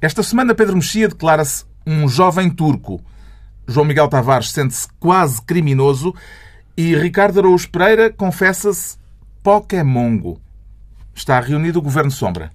[0.00, 3.00] Esta semana, Pedro Mexia declara-se um jovem turco.
[3.66, 6.14] João Miguel Tavares sente-se quase criminoso
[6.76, 8.96] e Ricardo Araújo Pereira confessa-se
[9.42, 10.40] Pokémongo.
[11.12, 12.52] Está reunido o Governo Sombra.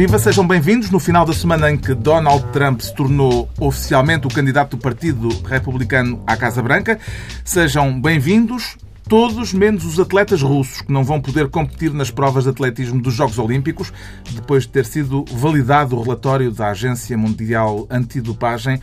[0.00, 0.90] Viva, sejam bem-vindos.
[0.90, 5.28] No final da semana em que Donald Trump se tornou oficialmente o candidato do Partido
[5.44, 6.98] Republicano à Casa Branca,
[7.44, 12.50] sejam bem-vindos todos menos os atletas russos que não vão poder competir nas provas de
[12.50, 13.92] atletismo dos Jogos Olímpicos,
[14.30, 18.80] depois de ter sido validado o relatório da Agência Mundial Antidopagem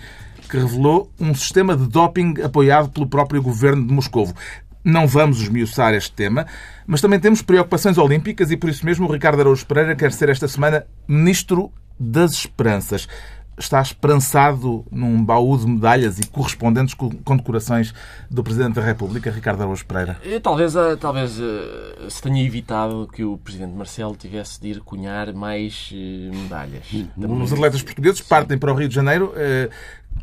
[0.47, 4.35] que revelou um sistema de doping apoiado pelo próprio governo de Moscovo.
[4.87, 6.47] Não vamos esmiuçar este tema,
[6.85, 10.29] mas também temos preocupações olímpicas e por isso mesmo o Ricardo Araújo Pereira quer ser
[10.29, 13.05] esta semana Ministro das Esperanças.
[13.57, 17.93] Está esperançado num baú de medalhas e correspondentes condecorações
[18.31, 20.21] do Presidente da República, Ricardo Araújo Pereira?
[20.23, 24.79] Eu, talvez eh, talvez uh, se tenha evitado que o Presidente Marcelo tivesse de ir
[24.79, 26.85] cunhar mais medalhas.
[27.17, 29.33] Os atletas portugueses partem para o Rio de Janeiro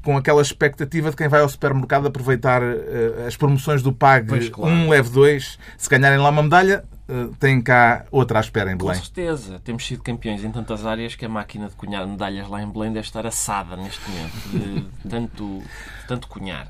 [0.03, 4.49] com aquela expectativa de quem vai ao supermercado aproveitar uh, as promoções do PAG pois,
[4.49, 4.75] claro.
[4.75, 5.59] um leve dois.
[5.77, 8.97] Se ganharem lá uma medalha, uh, têm cá outra à espera em Belém.
[8.97, 9.61] Com certeza.
[9.65, 12.93] Temos sido campeões em tantas áreas que a máquina de cunhar medalhas lá em Belém
[12.93, 14.33] deve estar assada neste momento.
[14.49, 15.63] De tanto,
[16.09, 16.69] tanto cunhar.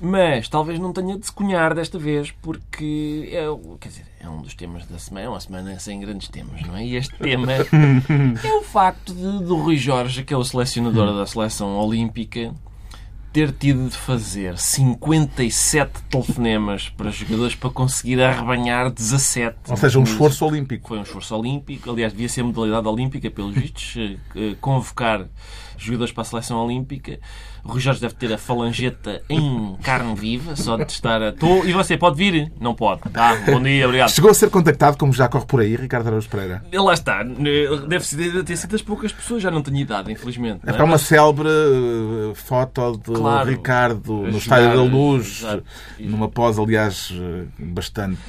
[0.00, 3.44] Mas talvez não tenha de se cunhar desta vez, porque é,
[3.78, 6.74] quer dizer, é um dos temas da semana, é uma semana sem grandes temas, não
[6.74, 6.86] é?
[6.86, 7.52] E este tema
[8.42, 12.54] é o facto de, do Rui Jorge, aquele selecionador da seleção olímpica,
[13.32, 19.56] ter tido de fazer 57 telefonemas para jogadores para conseguir arrebanhar 17.
[19.68, 20.88] Ou seja, um esforço olímpico.
[20.88, 21.90] Foi um esforço olímpico.
[21.90, 23.96] Aliás, devia ser modalidade olímpica, pelos vistos,
[24.34, 25.26] eh, convocar
[25.84, 27.18] jogadores para a seleção olímpica.
[27.64, 31.32] O Rui Jorge deve ter a falangeta em carne viva, só de estar a...
[31.32, 31.64] Tô...
[31.64, 32.50] E você, pode vir?
[32.58, 33.02] Não pode.
[33.10, 34.10] Tá, bom dia, obrigado.
[34.10, 36.62] Chegou a ser contactado, como já corre por aí, Ricardo Araújo Pereira?
[36.72, 37.22] Lá está.
[37.22, 40.60] Deve ter sido das poucas pessoas, já não tenho idade, infelizmente.
[40.66, 40.84] É para é?
[40.84, 45.64] uma célebre eh, foto de claro, Ricardo no Estádio da Luz, exato.
[45.98, 47.12] numa pose, aliás,
[47.58, 48.20] bastante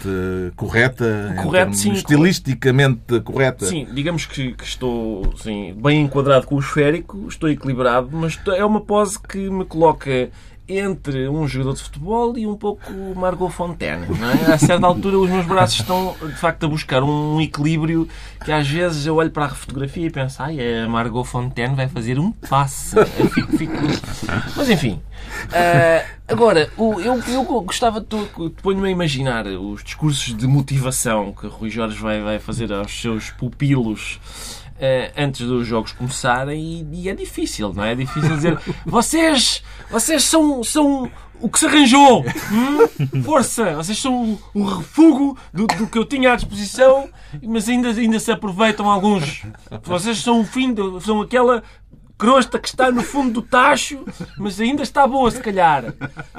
[0.55, 3.65] correta, Correto, sim, estilisticamente correta.
[3.65, 8.63] Sim, digamos que, que estou sim, bem enquadrado com o esférico, estou equilibrado, mas é
[8.63, 10.29] uma pose que me coloca
[10.67, 14.05] entre um jogador de futebol e um pouco Margot Fontaine.
[14.47, 14.53] É?
[14.53, 18.07] A certa altura os meus braços estão de facto a buscar um equilíbrio
[18.45, 21.89] que às vezes eu olho para a fotografia e penso ai, a Margot Fontaine vai
[21.89, 22.95] fazer um passe.
[23.33, 23.73] Fico, fico...
[24.55, 25.01] Mas enfim.
[25.47, 28.05] Uh, agora, eu, eu gostava
[28.61, 33.29] ponho-me a imaginar os discursos de motivação que Rui Jorge vai, vai fazer aos seus
[33.31, 34.19] pupilos
[35.15, 37.91] antes dos jogos começarem e, e, é difícil, não é?
[37.91, 42.23] É difícil dizer vocês, vocês são, são o que se arranjou.
[42.51, 43.21] Hum?
[43.23, 43.75] Força!
[43.75, 47.09] Vocês são o refúgio do, do, que eu tinha à disposição,
[47.43, 49.43] mas ainda, ainda se aproveitam alguns.
[49.83, 51.63] Vocês são o fim, de, são aquela
[52.21, 54.05] crosta que está no fundo do tacho,
[54.37, 55.85] mas ainda está boa, se calhar.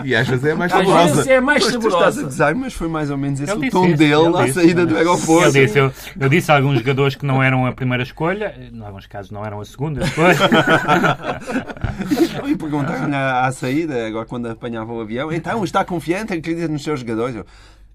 [0.04, 1.02] E às vezes é mais saborosa.
[1.02, 2.06] Às vezes é mais pois saborosa.
[2.06, 4.96] Estás a gozar, mas foi mais ou menos esse o tom dele à saída do
[4.96, 5.58] aeroporto.
[5.58, 8.80] Eu disse, eu, eu, disse a alguns jogadores que não eram a primeira escolha, em
[8.80, 10.36] alguns casos não eram a segunda escolha.
[12.46, 16.84] e perguntaram à, à saída, agora quando apanhava o avião, então está confiante, acredita nos
[16.84, 17.34] seus jogadores?
[17.34, 17.44] Eu,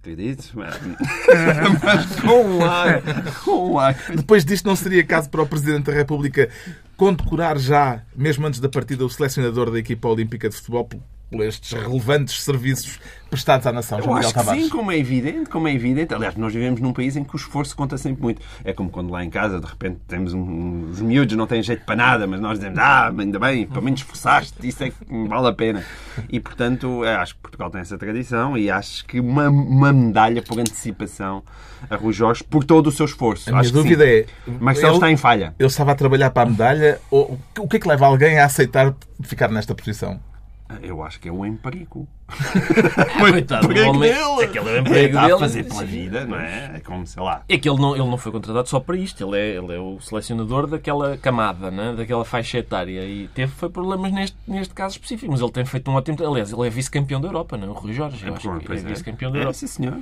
[0.08, 0.80] acredito, mas,
[1.84, 3.02] mas com um ar,
[3.44, 3.94] com um ar.
[4.16, 6.50] Depois disto, não seria caso para o Presidente da República
[6.96, 10.90] condecorar já, mesmo antes da partida, o selecionador da equipa olímpica de futebol
[11.30, 13.00] por estes relevantes serviços
[13.30, 14.64] prestados à nação, João Miguel Tavares.
[14.64, 16.14] Sim, como é evidente, como é evidente.
[16.14, 18.42] Aliás, nós vivemos num país em que o esforço conta sempre muito.
[18.64, 21.84] É como quando lá em casa, de repente, temos um, os miúdos não têm jeito
[21.86, 24.96] para nada, mas nós dizemos, ah, ainda bem, pelo menos esforçaste, isso é que
[25.28, 25.84] vale a pena.
[26.30, 30.58] E, portanto, acho que Portugal tem essa tradição e acho que uma, uma medalha por
[30.60, 31.44] antecipação
[31.90, 33.50] a Rui Jorge por todo o seu esforço.
[33.54, 34.26] A minha dúvida é...
[34.60, 35.54] Mas ele está em falha.
[35.60, 38.46] Ele estava a trabalhar para a medalha ou o que é que leva alguém a
[38.46, 40.20] aceitar ficar nesta posição?
[40.82, 42.08] Eu acho que é o emprego.
[43.20, 44.12] Coitado do homem.
[44.12, 44.44] Dele.
[44.44, 45.34] Aquele é o emprego é, dele.
[45.34, 46.72] a fazer pela vida, não é?
[46.76, 47.44] É como, sei lá.
[47.48, 49.26] É que ele não, ele não foi contratado só para isto.
[49.26, 51.94] Ele é, ele é o selecionador daquela camada, né?
[51.96, 53.06] daquela faixa etária.
[53.06, 55.32] E teve foi problemas neste, neste caso específico.
[55.32, 56.18] Mas ele tem feito um ótimo...
[56.28, 57.70] Aliás, ele é vice-campeão da Europa, não é?
[57.70, 58.26] O Rui Jorge.
[58.26, 59.52] Eu é, acho que é, é vice-campeão da Europa.
[59.52, 59.98] É, sim, senhor.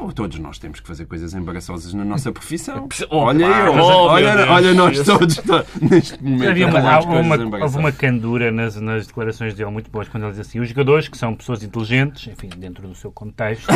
[0.00, 2.88] Oh, todos nós temos que fazer coisas embaraçosas na nossa profissão.
[3.10, 6.48] Oh, olha pá, eu, oh, olha, olha nós todos to- neste momento.
[6.48, 10.40] Havia uma, uma, houve uma candura nas, nas declarações dele muito boas quando ele diz
[10.40, 13.66] assim: os jogadores, que são pessoas inteligentes, enfim, dentro do seu contexto,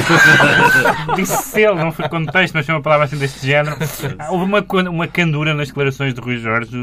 [1.17, 3.77] disse ele, não foi contexto, mas foi uma palavra assim deste género.
[4.31, 6.77] Houve uma, uma candura nas declarações de Rui Jorge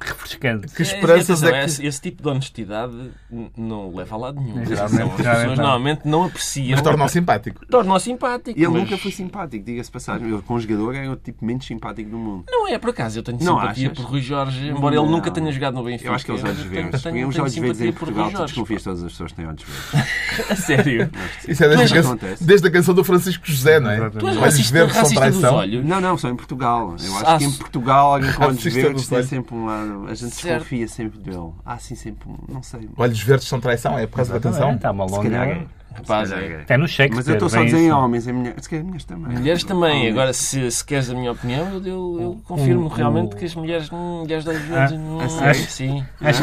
[0.00, 0.72] refrescante.
[0.74, 1.66] Que esperanças atenção, é que...
[1.66, 3.10] esse, esse tipo de honestidade
[3.56, 4.62] não leva a lado nenhum.
[4.62, 5.56] As pessoas não.
[5.56, 6.72] normalmente não apreciam.
[6.72, 7.66] Mas torna-o simpático.
[7.66, 8.58] Torna-o simpático.
[8.58, 10.28] Ele mas nunca foi simpático, diga-se passagem.
[10.28, 12.44] Ele, com jogador, é o tipo menos simpático do mundo.
[12.48, 13.18] Não é, por acaso.
[13.18, 13.98] Eu tenho Não simpatia achas?
[14.04, 15.10] por Rui Jorge, embora ele Não.
[15.12, 16.08] nunca tenha jogado no Benfica.
[16.10, 17.02] Eu acho que é os olhos verdes.
[17.02, 20.10] tenho- os olhos verdes em Portugal, tu desconfias todas as pessoas que têm olhos verdes.
[20.50, 21.10] A sério.
[21.48, 24.10] Isso é desde, Mas a, desde a canção do Francisco José, não é?
[24.10, 25.54] Tu és racista, verdes são racista dos traição.
[25.58, 25.84] olhos.
[25.84, 26.90] Não, não, só em Portugal.
[27.02, 30.06] Eu acho Ah, que em Portugal alguém com olhos verdes tem sempre um lado.
[30.08, 31.50] A gente desconfia sempre dele.
[31.64, 32.36] Há assim sempre um.
[32.52, 32.88] Não sei.
[32.96, 34.74] Olhos verdes são traição, é por causa da canção?
[34.74, 35.66] Está uma longa.
[35.96, 36.00] É.
[36.00, 36.54] Rapaz, Se calhar é.
[36.54, 36.60] é.
[36.62, 37.16] Até no Shakespeare.
[37.16, 38.62] Mas eu estou só a dizer em homens, em mulheres.
[38.62, 39.32] Se calhar mulheres também.
[39.38, 39.96] Mulheres também.
[39.98, 40.12] Homens.
[40.12, 43.54] Agora, se, se queres a minha opinião, eu, eu, eu confirmo o- realmente que as
[43.54, 45.60] mulheres, hum, mulheres de olhos verdes, hum, a sério?
[45.68, 46.04] sim.
[46.20, 46.42] Acho,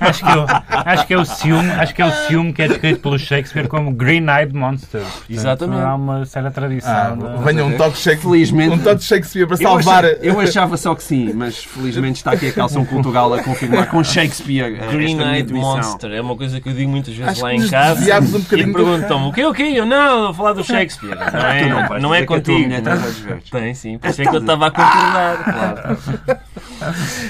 [0.00, 2.62] acho, que é o, acho que é o ciúme, acho que é o ciúme que
[2.62, 5.00] é descrito pelo Shakespeare como Green-Eyed Monster.
[5.00, 5.82] Portanto, Exatamente.
[5.82, 6.90] Há uma certa tradição.
[6.92, 10.04] Ah, da- venha um toque, Shakespeare, Felizmente- um toque de Shakespeare para Eu, salvar.
[10.04, 13.88] achava, eu achava só que sim, mas felizmente está aqui a calção cultural a confirmar
[13.88, 15.52] com Shakespeare eh, Green-Eyed.
[15.52, 18.38] Monster é uma coisa que eu digo muitas vezes Acho lá que em casa um
[18.38, 19.72] e perguntam-me o que o quê?
[19.74, 21.16] Eu não, vou falar do Shakespeare.
[21.38, 22.58] Não é, não não é que contigo.
[22.68, 23.50] tem olhos verdes.
[23.50, 23.98] Tem, sim.
[23.98, 25.44] Por isso é que eu estava a concordar.
[25.44, 26.38] Claro.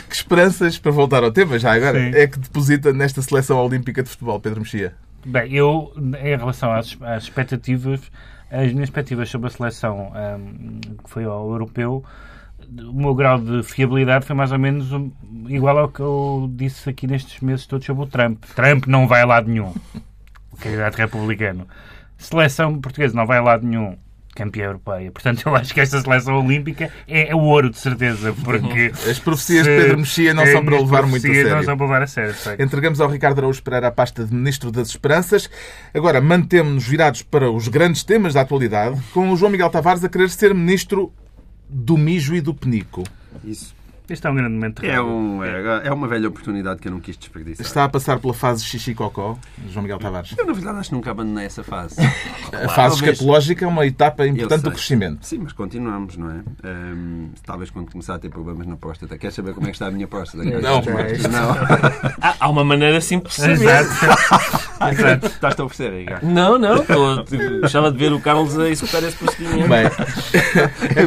[0.08, 2.10] Que esperanças, para voltar ao tema já agora, Sim.
[2.14, 4.94] é que deposita nesta seleção olímpica de futebol, Pedro Mexia?
[5.24, 8.00] Bem, eu, em relação às, às expectativas,
[8.50, 12.04] as minhas expectativas sobre a seleção hum, que foi ao europeu,
[12.80, 15.10] o meu grau de fiabilidade foi mais ou menos um-
[15.48, 18.44] igual ao que eu disse aqui nestes meses todos sobre o Trump.
[18.54, 19.72] Trump não vai a lado nenhum.
[20.52, 21.66] O candidato republicano.
[22.16, 23.96] Seleção portuguesa não vai a lado nenhum.
[24.38, 25.10] Campeã europeia.
[25.10, 28.32] Portanto, eu acho que esta seleção olímpica é o ouro, de certeza.
[28.44, 31.50] Porque As profecias de Pedro Mexia não as são para levar muito a profecias Não
[31.50, 31.64] sério.
[31.64, 32.34] são para levar a sério.
[32.60, 35.50] Entregamos ao Ricardo Araújo Pereira a pasta de Ministro das Esperanças.
[35.92, 40.08] Agora mantemos-nos virados para os grandes temas da atualidade, com o João Miguel Tavares a
[40.08, 41.12] querer ser Ministro
[41.68, 43.02] do Mijo e do Penico.
[43.44, 43.74] Isso.
[44.10, 44.84] Este é um grande momento.
[44.84, 47.66] É, um, é, é uma velha oportunidade que eu não quis desperdiçar.
[47.66, 49.38] Está a passar pela fase xixi-cocó,
[49.68, 50.34] João Miguel Tavares.
[50.36, 51.96] Eu, na verdade, acho que nunca abandonei essa fase.
[52.48, 53.12] A fase talvez.
[53.12, 55.18] escatológica é uma etapa importante do crescimento.
[55.26, 56.40] Sim, mas continuamos, não é?
[56.64, 59.18] Ahm, talvez quando começar a ter problemas na próstata.
[59.18, 60.42] Queres saber como é que está a minha próstata?
[60.44, 60.60] Não.
[60.80, 60.80] Não.
[62.22, 63.38] Há, há uma maneira simples.
[63.38, 63.88] Exato.
[64.90, 65.26] Exato.
[65.26, 66.24] Estás a oferecer, Ricardo?
[66.26, 66.76] Não, não.
[66.76, 67.24] Estou,
[67.60, 69.68] gostava de ver o Carlos a executar esse procedimento.
[69.68, 69.90] Bem,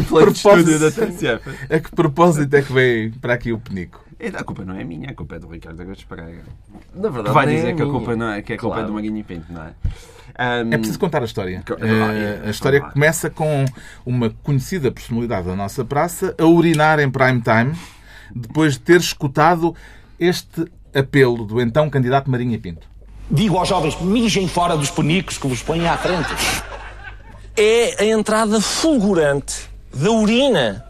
[0.03, 1.41] propósito- TSF.
[1.73, 2.71] a que propósito é que
[3.21, 4.03] para aqui o Penico?
[4.19, 6.43] É, A culpa não é minha, a culpa é do Ricardo Agostos Pereira.
[6.93, 8.75] Na verdade, Que vai nem dizer é que a culpa, não é, que a culpa
[8.75, 8.87] é Claro.
[8.87, 9.71] do Maguinho e Pinto, não é?
[10.37, 11.63] Ahm, É preciso contar a história.
[11.67, 13.65] Co- é, a história começa com
[14.05, 17.75] uma conhecida personalidade da nossa praça a urinar em prime time
[18.33, 19.75] depois de ter escutado
[20.19, 22.87] este apelo do então candidato Marinha Pinto.
[23.29, 26.29] Digo aos jovens, mijem fora dos penicos que vos põem à frente.
[27.57, 30.85] é a entrada fulgurante da urina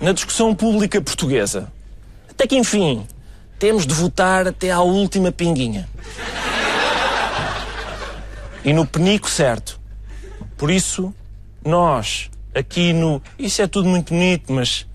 [0.00, 1.70] na discussão pública portuguesa.
[2.30, 3.06] Até que, enfim,
[3.58, 5.88] temos de votar até à última pinguinha.
[8.64, 9.80] E no penico certo.
[10.56, 11.12] Por isso,
[11.64, 13.22] nós, aqui no.
[13.38, 14.86] Isso é tudo muito bonito, mas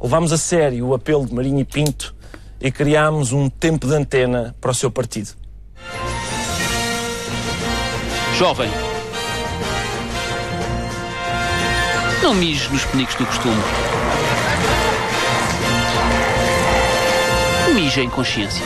[0.00, 2.14] levamos a sério o apelo de Marinho e Pinto
[2.60, 5.30] e criámos um tempo de antena para o seu partido.
[8.38, 8.70] Jovem.
[12.22, 13.62] Não mijes nos penicos do costume.
[17.74, 18.62] Mija em consciência.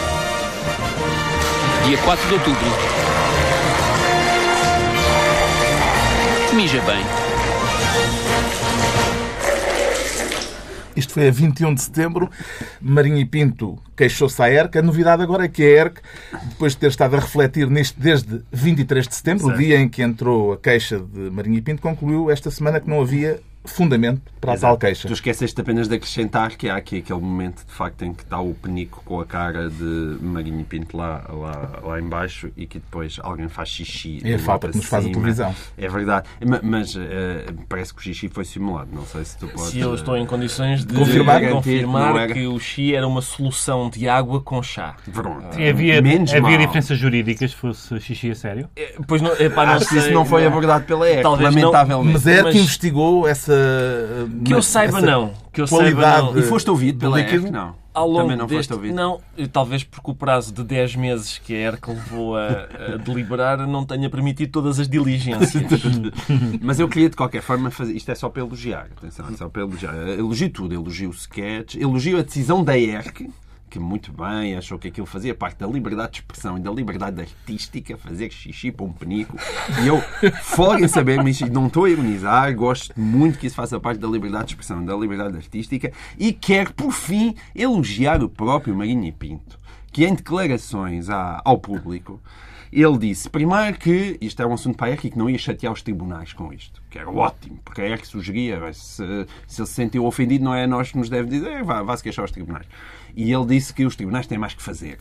[1.87, 2.67] Dia 4 de outubro.
[6.53, 7.05] Mija bem.
[10.97, 12.29] Isto foi a 21 de setembro.
[12.81, 14.79] Marinho e Pinto queixou-se à ERC.
[14.79, 16.01] A novidade agora é que a ERC,
[16.49, 20.03] depois de ter estado a refletir nisto desde 23 de setembro, o dia em que
[20.03, 24.55] entrou a queixa de Marinho e Pinto, concluiu esta semana que não havia fundamento para
[24.55, 25.09] a tal queixa.
[25.09, 28.41] Tu esqueceste apenas de acrescentar que há aqui aquele momento, de facto, em que está
[28.41, 32.79] o penico com a cara de Marinho Pinto lá, lá, lá em baixo e que
[32.79, 34.21] depois alguém faz xixi.
[34.25, 35.55] É a falta que nos faz a televisão.
[35.77, 36.27] É verdade.
[36.47, 38.89] Ma- Mas eh, parece que o xixi foi simulado.
[38.93, 39.71] Não sei se tu podes...
[39.71, 41.41] Se eu estou em condições de Confirmar?
[41.51, 42.33] confirmar Não era.
[42.33, 44.95] que o Xi era uma solução de água com chá.
[45.13, 45.59] Pronto.
[45.59, 46.59] E havia, Menos havia mal.
[46.59, 48.69] diferenças jurídicas se fosse xixi a sério?
[48.77, 51.55] É, Pois não, epá, não Acho que sei, isso não foi abordado pela ERC, Talvez
[51.55, 51.61] não.
[51.71, 52.13] lamentavelmente.
[52.13, 53.56] Mas a ERC Mas- investigou essa.
[54.45, 55.33] Que eu saiba, não.
[55.53, 56.39] Que eu qualidade saiba, não.
[56.39, 57.21] E foste ouvido do pela?
[57.21, 57.51] ERC?
[57.51, 57.75] Não.
[57.95, 58.73] ao longo Também não foste deste...
[58.75, 58.95] ouvido?
[58.95, 59.21] Não,
[59.53, 62.49] talvez porque o prazo de 10 meses que a ERC levou a,
[62.95, 65.63] a deliberar não tenha permitido todas as diligências.
[66.61, 67.95] Mas eu queria, de qualquer forma, fazer.
[67.95, 68.89] Isto é só para elogiar.
[68.97, 69.95] Atenção, é só para elogiar.
[69.95, 70.75] Elogio tudo.
[70.75, 73.31] Elogio o sketch, elogio a decisão da ERC,
[73.77, 77.21] que muito bem achou que aquilo fazia parte da liberdade de expressão e da liberdade
[77.21, 79.37] artística, fazer xixi para um penico.
[79.83, 80.01] E eu,
[80.43, 84.09] fora em saber, mas não estou a ironizar, gosto muito que isso faça parte da
[84.09, 89.13] liberdade de expressão, da liberdade artística e quero, por fim, elogiar o próprio Marinho e
[89.13, 89.59] Pinto,
[89.93, 92.19] que em declarações ao público
[92.73, 95.39] ele disse, primeiro, que isto é um assunto para a ERC e que não ia
[95.39, 96.83] chatear os tribunais com isto.
[96.91, 98.97] Que era ótimo, porque a ERC sugeria, se,
[99.47, 101.97] se ele se sentiu ofendido, não é a nós que nos deve dizer, vá, vá
[101.97, 102.67] se queixar aos tribunais.
[103.15, 104.99] E ele disse que os tribunais têm mais que fazer.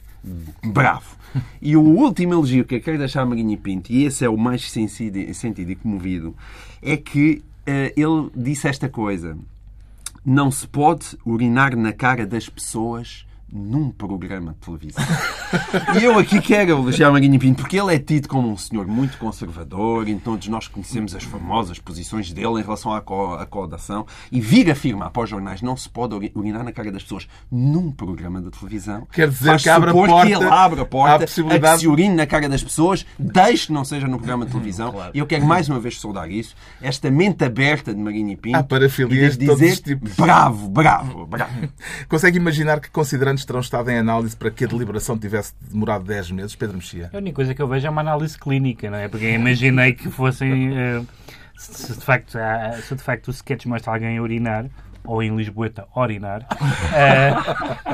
[0.64, 1.18] Bravo.
[1.62, 4.38] E o último elogio que eu quero deixar a Marinho Pinto, e esse é o
[4.38, 6.36] mais sentido, sentido e comovido,
[6.82, 9.38] é que eh, ele disse esta coisa.
[10.26, 15.06] Não se pode urinar na cara das pessoas num programa de televisão.
[16.00, 19.18] E eu aqui quero elogiar Marinho Pinto, porque ele é tido como um senhor muito
[19.18, 24.06] conservador, e todos nós conhecemos as famosas posições dele em relação à co- à coaudação,
[24.32, 27.28] e vir afirmar para os jornais não se pode uri- urinar na cara das pessoas
[27.50, 29.08] num programa de televisão.
[29.12, 31.88] Quer dizer que abre a porta que ele abre a porta a possibilidade- que se
[31.88, 34.94] urine na cara das pessoas, desde que não seja no programa de televisão.
[35.16, 38.58] E eu quero mais uma vez saudar isso, esta mente aberta de Marinho Pinto.
[38.58, 40.14] Há parafilias e de todos dizer, os tipos.
[40.16, 41.54] Bravo, bravo, bravo.
[42.10, 42.90] Consegue imaginar que
[43.46, 47.10] terão estado em análise para que a deliberação tivesse demorado 10 meses, Pedro Mexia?
[47.14, 49.08] A única coisa que eu vejo é uma análise clínica, não é?
[49.08, 50.76] Porque imaginei que fossem.
[50.78, 51.02] eh,
[51.58, 52.38] se, de facto,
[52.84, 54.66] se de facto o sketch mostra alguém a urinar,
[55.06, 56.46] ou em Lisboeta, orinar,
[56.94, 57.34] eh,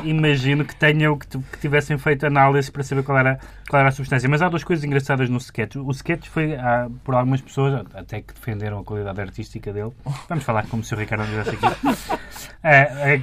[0.04, 1.26] imagino que tenham que,
[1.60, 3.38] tivessem feito análise para saber qual era,
[3.68, 4.28] qual era a substância.
[4.28, 5.76] Mas há duas coisas engraçadas no sketch.
[5.76, 9.92] O sketch foi, ah, por algumas pessoas, até que defenderam a qualidade artística dele.
[10.28, 12.20] Vamos falar como se o Ricardo estivesse aqui.
[12.64, 13.20] Eh,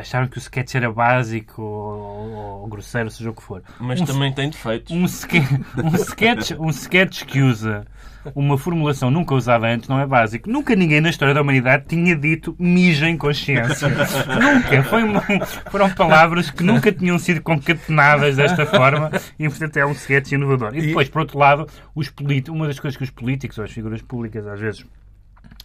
[0.00, 3.62] acharam que o sketch era básico ou, ou grosseiro, seja o que for.
[3.80, 4.94] Mas Um também tem defeitos.
[4.94, 5.04] um,
[5.84, 7.86] um, sketch, um sketch que usa
[8.34, 10.48] uma formulação nunca usada antes não é básico.
[10.50, 13.88] Nunca ninguém na história da humanidade tinha dito mija em consciência.
[14.40, 14.82] nunca.
[14.84, 15.22] Foi uma-
[15.70, 20.74] foram palavras que nunca tinham sido concatenadas desta forma e, portanto, é um sketch inovador.
[20.76, 23.70] E depois, por outro lado, os politi- uma das coisas que os políticos ou as
[23.72, 24.84] figuras públicas às vezes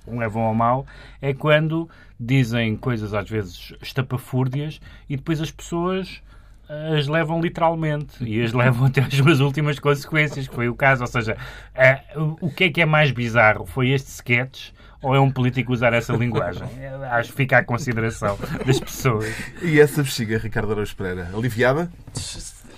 [0.07, 0.85] levam ao mal
[1.21, 6.21] é quando dizem coisas às vezes estapafúrdias e depois as pessoas
[6.69, 11.03] as levam literalmente e as levam até às suas últimas consequências, que foi o caso.
[11.03, 11.37] Ou seja,
[11.73, 12.01] eh,
[12.41, 13.65] o que é que é mais bizarro?
[13.65, 14.71] Foi este sketch
[15.01, 16.67] ou é um político usar essa linguagem?
[17.11, 19.33] Acho que fica à consideração das pessoas.
[19.61, 21.29] E essa bexiga, Ricardo Araújo Pereira?
[21.33, 21.89] Aliviada?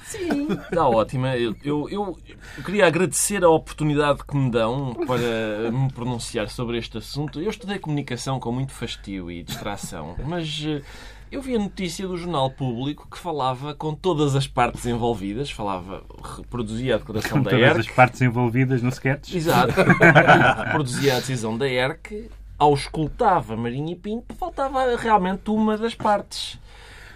[0.10, 1.38] Sim, está ótima.
[1.38, 2.17] Eu, eu, eu
[2.65, 7.39] queria agradecer a oportunidade que me dão para me pronunciar sobre este assunto.
[7.39, 10.81] Eu estudei comunicação com muito fastio e distração, mas eh,
[11.31, 16.03] eu vi a notícia do Jornal Público que falava com todas as partes envolvidas, falava,
[16.38, 19.33] reproduzia a declaração Com da todas ERC, as partes envolvidas no sketch.
[19.36, 19.74] Exato.
[20.71, 26.59] Produzia a decisão da ERC, ao escutava Marinho e Pinto, faltava realmente uma das partes.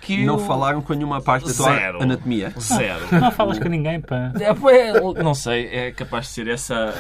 [0.01, 2.03] Que Não o- falaram com nenhuma parte da tua Zero.
[2.03, 2.53] anatomia.
[2.59, 3.05] Zero.
[3.09, 4.33] Não falas com ninguém, pá.
[4.37, 6.93] É, é, não sei, é capaz de ser essa.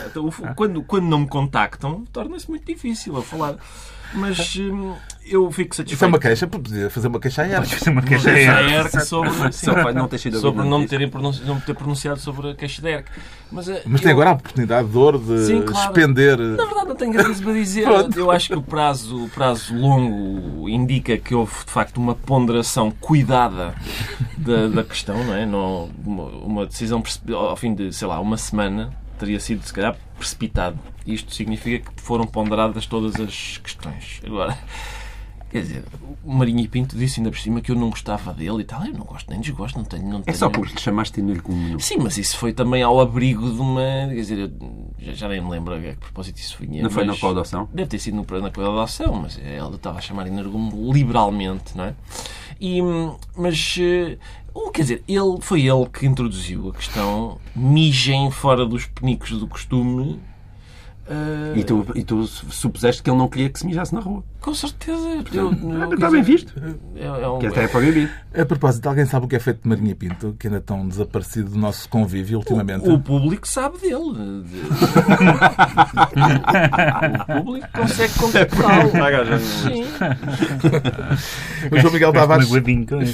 [0.55, 3.55] Quando, quando não me contactam, torna-se muito difícil a falar.
[4.13, 4.93] Mas hum,
[5.25, 5.95] eu fico satisfeito.
[5.95, 6.47] Isso é uma queixa?
[6.47, 7.75] Podia fazer uma queixa à ERC.
[7.75, 10.87] Fazer uma queixa a é- ERC sobre, sim, para não ter sido sobre não, me
[10.87, 11.09] terem
[11.45, 13.05] não me ter pronunciado sobre a queixa da ERC.
[13.51, 15.87] Mas, eh, Mas tem eu- agora a oportunidade de ouro de Sim, claro.
[15.87, 16.37] expender.
[16.37, 17.87] Na verdade, não tenho grande coisa para dizer.
[18.15, 22.91] Eu acho que o prazo, o prazo longo indica que houve, de facto, uma ponderação
[22.91, 23.73] cuidada
[24.37, 25.45] da, da questão, não é?
[25.45, 27.01] Não, uma, uma decisão
[27.33, 30.79] ao fim de, sei lá, uma semana teria sido, se calhar, precipitado.
[31.05, 34.21] Isto significa que foram ponderadas todas as questões.
[34.25, 34.57] Agora,
[35.49, 35.83] quer dizer,
[36.23, 38.85] o Marinho e Pinto disse ainda por cima que eu não gostava dele e tal.
[38.85, 40.07] Eu não gosto nem desgosto, não tenho.
[40.07, 40.37] Não É tenho...
[40.37, 41.79] só porque lhe chamaste energúmeno.
[41.79, 43.81] Sim, mas isso foi também ao abrigo de uma.
[44.07, 44.51] Quer dizer, eu
[44.97, 46.67] já, já nem me lembro a que propósito isso foi.
[46.67, 47.67] Não foi na coaudação?
[47.73, 51.95] Deve ter sido no, na coaudação, mas ele estava a chamar energume liberalmente, não é?
[52.61, 52.79] E,
[53.35, 53.77] mas,
[54.55, 59.31] eh, o- quer dizer, ele, foi ele que introduziu a questão mijem fora dos penicos
[59.31, 60.19] do costume.
[61.09, 64.23] Eh, E tu, e tu supuseste que ele não queria que se mijasse na rua.
[64.41, 65.23] Com certeza.
[65.33, 66.53] Eu, eu, Está bem visto.
[66.95, 68.11] é, é um- Que até é proibido.
[68.37, 71.51] A propósito, alguém sabe o que é feito de Marinha Pinto, que ainda estão desaparecido
[71.51, 72.89] do nosso convívio ultimamente?
[72.89, 73.95] O público sabe dele.
[77.29, 78.91] o público consegue contactá-lo.
[79.39, 79.85] Sim.
[81.71, 82.49] O João Miguel Tavares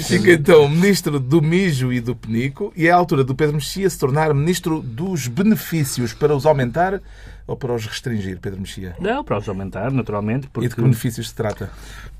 [0.08, 3.90] fica então ministro do mijo e do penico e é a altura do Pedro Mexia
[3.90, 7.02] se tornar ministro dos benefícios para os aumentar
[7.50, 8.96] ou para os restringir, Pedro Mexia?
[9.00, 10.46] Não, para os aumentar, naturalmente.
[10.46, 11.72] E Porque de que benefícios se trata?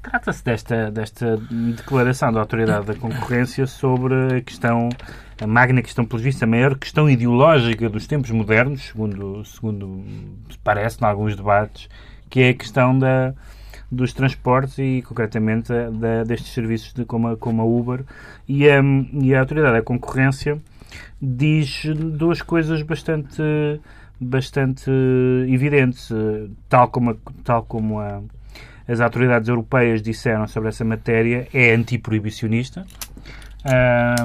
[0.02, 4.90] Trata-se desta, desta declaração da Autoridade da Concorrência sobre a questão,
[5.40, 10.04] a magna questão, pelos vistos, a maior questão ideológica dos tempos modernos, segundo, segundo
[10.64, 11.88] parece em alguns debates,
[12.28, 13.36] que é a questão da,
[13.92, 18.04] dos transportes e, concretamente, da, destes serviços de, como, a, como a Uber.
[18.48, 18.82] E a,
[19.14, 20.60] e a Autoridade da Concorrência
[21.22, 23.44] diz duas coisas bastante,
[24.20, 24.92] bastante
[25.48, 26.10] evidentes,
[26.68, 28.22] tal como, a, tal como a
[28.90, 32.88] as autoridades europeias disseram sobre essa matéria é antiproibicionista.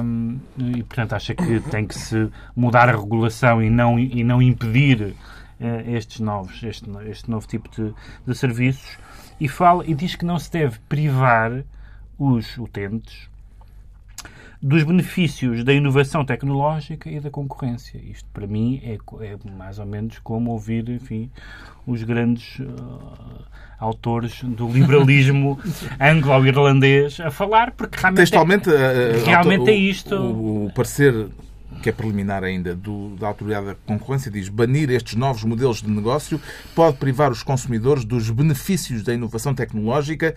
[0.01, 4.41] Um, e, portanto, acha que tem que se mudar a regulação e não, e não
[4.41, 5.15] impedir uh,
[5.95, 7.93] estes novos, este, este novo tipo de,
[8.25, 8.97] de serviços.
[9.39, 11.63] E, fala, e diz que não se deve privar
[12.17, 13.29] os utentes
[14.61, 17.97] dos benefícios da inovação tecnológica e da concorrência.
[17.97, 21.29] Isto, para mim, é, é mais ou menos como ouvir, enfim,
[21.85, 23.45] os grandes uh,
[23.79, 25.59] autores do liberalismo
[25.99, 30.15] anglo-irlandês a falar, porque realmente, Textualmente, é, realmente o, é isto.
[30.15, 31.29] O, o parecer
[31.81, 35.89] que é preliminar ainda do, da Autoridade da Concorrência, diz banir estes novos modelos de
[35.89, 36.41] negócio
[36.73, 40.33] pode privar os consumidores dos benefícios da inovação tecnológica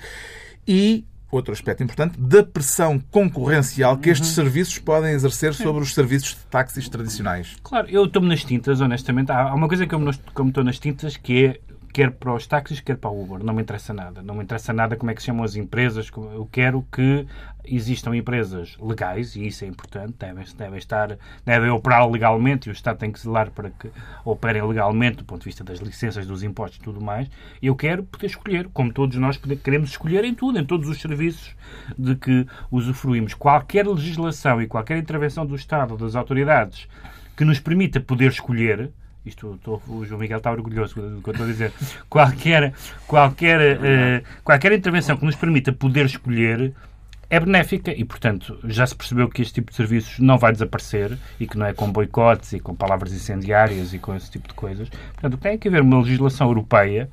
[0.66, 6.30] e outro aspecto importante, da pressão concorrencial que estes serviços podem exercer sobre os serviços
[6.30, 7.56] de táxis tradicionais.
[7.62, 9.30] Claro, eu estou-me nas tintas, honestamente.
[9.30, 11.60] Há uma coisa que eu me estou nas tintas que é
[11.92, 13.44] quer para os táxis, quer para o Uber.
[13.44, 14.22] Não me interessa nada.
[14.22, 16.10] Não me interessa nada como é que se chamam as empresas.
[16.14, 17.26] Eu quero que
[17.64, 22.72] existam empresas legais, e isso é importante, devem, devem estar, devem operar legalmente, e o
[22.72, 23.90] Estado tem que zelar para que
[24.24, 27.28] operem legalmente do ponto de vista das licenças, dos impostos e tudo mais.
[27.62, 31.54] Eu quero poder escolher, como todos nós queremos escolher em tudo, em todos os serviços
[31.98, 33.34] de que usufruímos.
[33.34, 36.88] Qualquer legislação e qualquer intervenção do Estado, das autoridades,
[37.36, 38.90] que nos permita poder escolher,
[39.28, 41.72] isto o João Miguel está orgulhoso do que eu estou a dizer.
[42.08, 42.72] Qualquer,
[43.06, 46.74] qualquer, uh, qualquer intervenção que nos permita poder escolher
[47.30, 51.18] é benéfica e, portanto, já se percebeu que este tipo de serviços não vai desaparecer
[51.38, 54.54] e que não é com boicotes e com palavras incendiárias e com esse tipo de
[54.54, 54.88] coisas.
[54.88, 57.10] Portanto, tem que haver uma legislação europeia,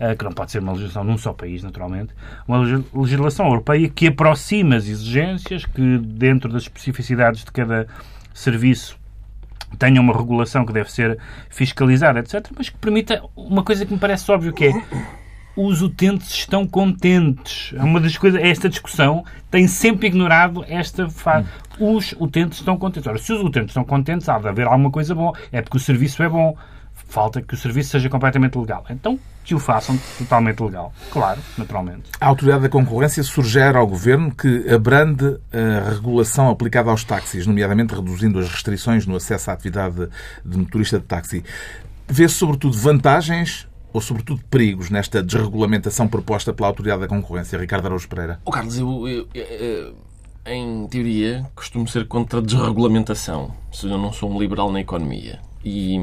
[0.00, 2.14] uh, que não pode ser uma legislação num só país, naturalmente,
[2.46, 2.60] uma
[2.94, 7.88] legislação europeia que aproxima as exigências, que dentro das especificidades de cada
[8.32, 8.96] serviço
[9.78, 11.18] tenha uma regulação que deve ser
[11.50, 14.72] fiscalizada, etc., mas que permita uma coisa que me parece óbvio, que é
[15.56, 17.72] os utentes estão contentes.
[17.74, 21.48] É uma das coisas, esta discussão tem sempre ignorado esta fase.
[21.80, 23.06] Os utentes estão contentes.
[23.06, 25.32] Ora, se os utentes estão contentes, há de haver alguma coisa boa.
[25.50, 26.56] É porque o serviço é bom.
[27.08, 28.84] Falta que o serviço seja completamente legal.
[28.90, 30.92] Então, que o façam totalmente legal.
[31.10, 32.10] Claro, naturalmente.
[32.20, 37.94] A Autoridade da Concorrência sugere ao Governo que abrande a regulação aplicada aos táxis, nomeadamente
[37.94, 40.08] reduzindo as restrições no acesso à atividade
[40.44, 41.44] de motorista de táxi.
[42.08, 47.58] Vê-se, sobretudo, vantagens ou, sobretudo, perigos nesta desregulamentação proposta pela Autoridade da Concorrência?
[47.58, 48.40] Ricardo Araújo Pereira.
[48.44, 49.96] Oh, Carlos, eu, eu, eu,
[50.44, 53.52] em teoria, costumo ser contra a desregulamentação.
[53.72, 55.40] Seja, eu não sou um liberal na economia.
[55.68, 55.98] E,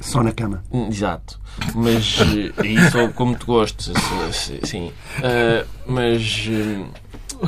[0.00, 0.64] Só na cama.
[0.88, 1.40] Exato.
[1.74, 2.16] Mas
[2.64, 3.92] isso como te gosto,
[4.66, 4.88] sim.
[5.20, 6.48] Uh, mas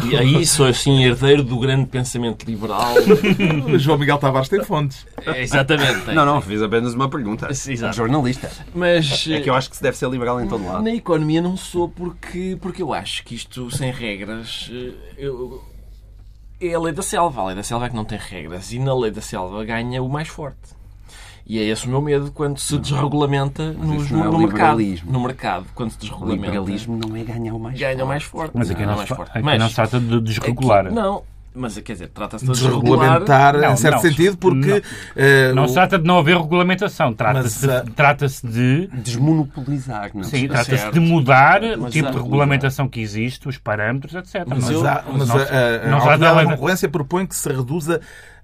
[0.05, 2.95] e aí sou assim herdeiro do grande pensamento liberal.
[3.69, 5.07] Mas João Miguel Tavares tem fontes.
[5.25, 6.03] É, exatamente.
[6.05, 6.15] Tem.
[6.15, 7.49] Não, não, fiz apenas uma pergunta.
[7.51, 7.97] Exato.
[7.97, 8.51] Jornalista.
[8.75, 10.83] Mas É que eu acho que se deve ser liberal em todo lado.
[10.85, 15.63] na economia não sou porque, porque eu acho que isto sem regras eh, eu-
[16.61, 17.41] é a lei da selva.
[17.43, 20.03] A lei da selva é que não tem regras e na lei da selva ganha
[20.03, 20.76] o mais forte.
[21.49, 24.81] E é esse o meu medo quando se desregulamenta nos- não é no, mercado.
[25.07, 26.45] No mercado, quando se O desregulamenta.
[26.47, 28.09] liberalismo não é ganhar o mais ganha o forte.
[28.09, 28.51] mais forte.
[28.55, 29.31] Mas aqui não, o se, mais forte.
[29.31, 30.87] aqui Mas não se trata de desregular.
[30.87, 31.23] aqui- não,
[31.55, 32.83] mas quer dizer, trata-se de desregular.
[32.83, 34.03] Desregulamentar, Não, em certo não.
[34.03, 34.69] sentido, porque...
[34.71, 34.81] Não.
[35.15, 37.15] eh, Não o- se trata de não haver regulamentação.
[37.15, 40.25] Trata-se Mas, de, trata-se de Desmonopolizar, não é?
[40.25, 44.45] Sim, trata-se de mudar o Mas tipo há- de regulamentação que existe, os parâmetros, etc.
[44.49, 46.89] Mas, eu- há- mas não a, a- a não trata da da lei da- Concorrência
[46.89, 48.36] propõe que se reduza eh,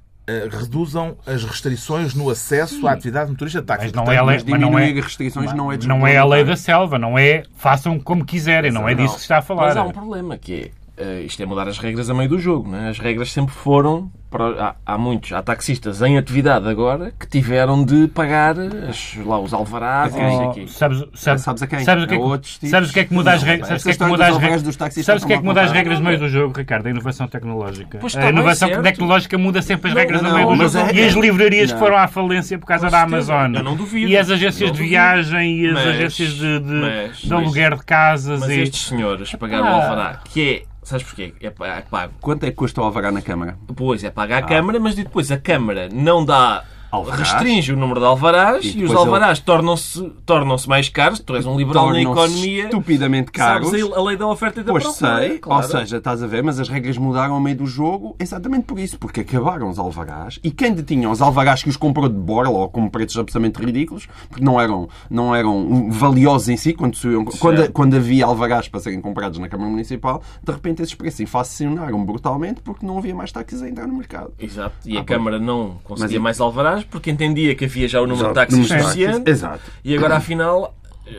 [0.50, 3.84] reduzam as restrições no acesso à atividade de motorista de táxi.
[3.86, 6.24] Mas não Portanto, é a lei, Mas não é, restrições não é não é a
[6.24, 9.42] lei da selva, não é façam como quiserem, não é disso que se está a
[9.42, 9.68] falar.
[9.68, 12.38] Mas há um problema que é eh, isto é mudar as regras a meio do
[12.38, 12.70] jogo.
[12.70, 12.88] Não é?
[12.88, 14.10] As regras sempre foram.
[14.32, 18.56] Para, há, há muitos, há taxistas em atividade agora que tiveram de pagar
[18.88, 20.66] as- lá os alvarás e não sei o Oh, quê.
[20.68, 21.80] sabes, sabes, Sabes a quem?
[21.84, 22.70] Sabes o que é que, tipos?
[22.70, 23.68] sabes o que é que muda as regras?
[23.68, 24.62] pá, Sabes o que é que muda as regras?
[24.62, 26.86] dos taxistas Sabes o que é que muda as regras no meio do jogo, Ricardo?
[26.86, 27.98] A inovação tecnológica.
[28.00, 28.82] Pois a inovação certo.
[28.82, 30.90] tecnológica muda sempre as Não, regras no não, meio do jogo.
[30.90, 31.84] é- E as livrarias que Não.
[31.84, 33.02] foram à falência por causa Com da.
[33.02, 33.54] Amazon.
[33.54, 34.10] Eu não duvido.
[34.10, 37.76] E as agências de viagem e as Mas- agências de, de, mas- de mas- aluguer
[37.76, 38.40] de casas.
[38.40, 38.60] Mas e...
[38.62, 39.74] estes senhores pagaram o Ah.
[39.84, 40.72] alvará, que é.
[40.84, 41.32] Sabes porquê?
[41.40, 42.12] É pa- é pago.
[42.20, 43.56] Quanto é que custa o alvará na Câmara?
[43.76, 47.20] Pois é paga a Câmara, mas depois a Câmara não dá Alvarás.
[47.32, 51.18] restringe o número de alvarás E e, os alvarás tornam-se tornam-se mais caros.
[51.20, 52.64] Tu és um liberal na economia.
[52.64, 53.70] estupidamente caros.
[53.70, 55.18] Sabes a lei da oferta e da Pois procura.
[55.18, 55.62] sei, claro.
[55.64, 58.78] ou seja, estás a ver, mas as regras mudaram ao meio do jogo exatamente por
[58.78, 62.50] isso, porque acabaram os alvarás e quem detinha os alvarás que os comprou de borla
[62.58, 67.24] ou com preços absolutamente ridículos, porque não eram, não eram valiosos em si, quando, subiam-
[67.24, 72.04] quando, quando havia alvarás para serem comprados na Câmara Municipal, de repente esses preços inflacionaram
[72.04, 74.32] brutalmente porque não havia mais táxis a entrar no mercado.
[74.38, 74.74] Exato.
[74.84, 78.06] E a Ah, Câmara não conseguia Mas- mais alvarás porque entendia que havia já o
[78.06, 78.52] número de Exato.
[78.52, 79.12] táxis de suficiente.
[79.18, 79.62] táxis, exato.
[79.84, 80.74] E agora, afinal,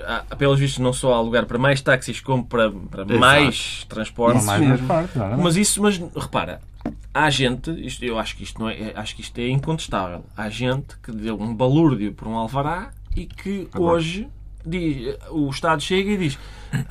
[0.06, 4.38] há, pelos vistos, não só há lugar para mais táxis como para, para mais transporte.
[4.38, 4.88] Isso Mais mesmo.
[4.88, 5.38] transporte, não é?
[5.38, 6.62] Mas isso, mas repara,
[7.14, 10.24] há gente, isto, eu acho que isto não é, acho que isto é incontestável.
[10.36, 14.28] Há gente que deu um balúrdio por um alvará e que hoje
[14.66, 16.38] diz, o Estado chega e diz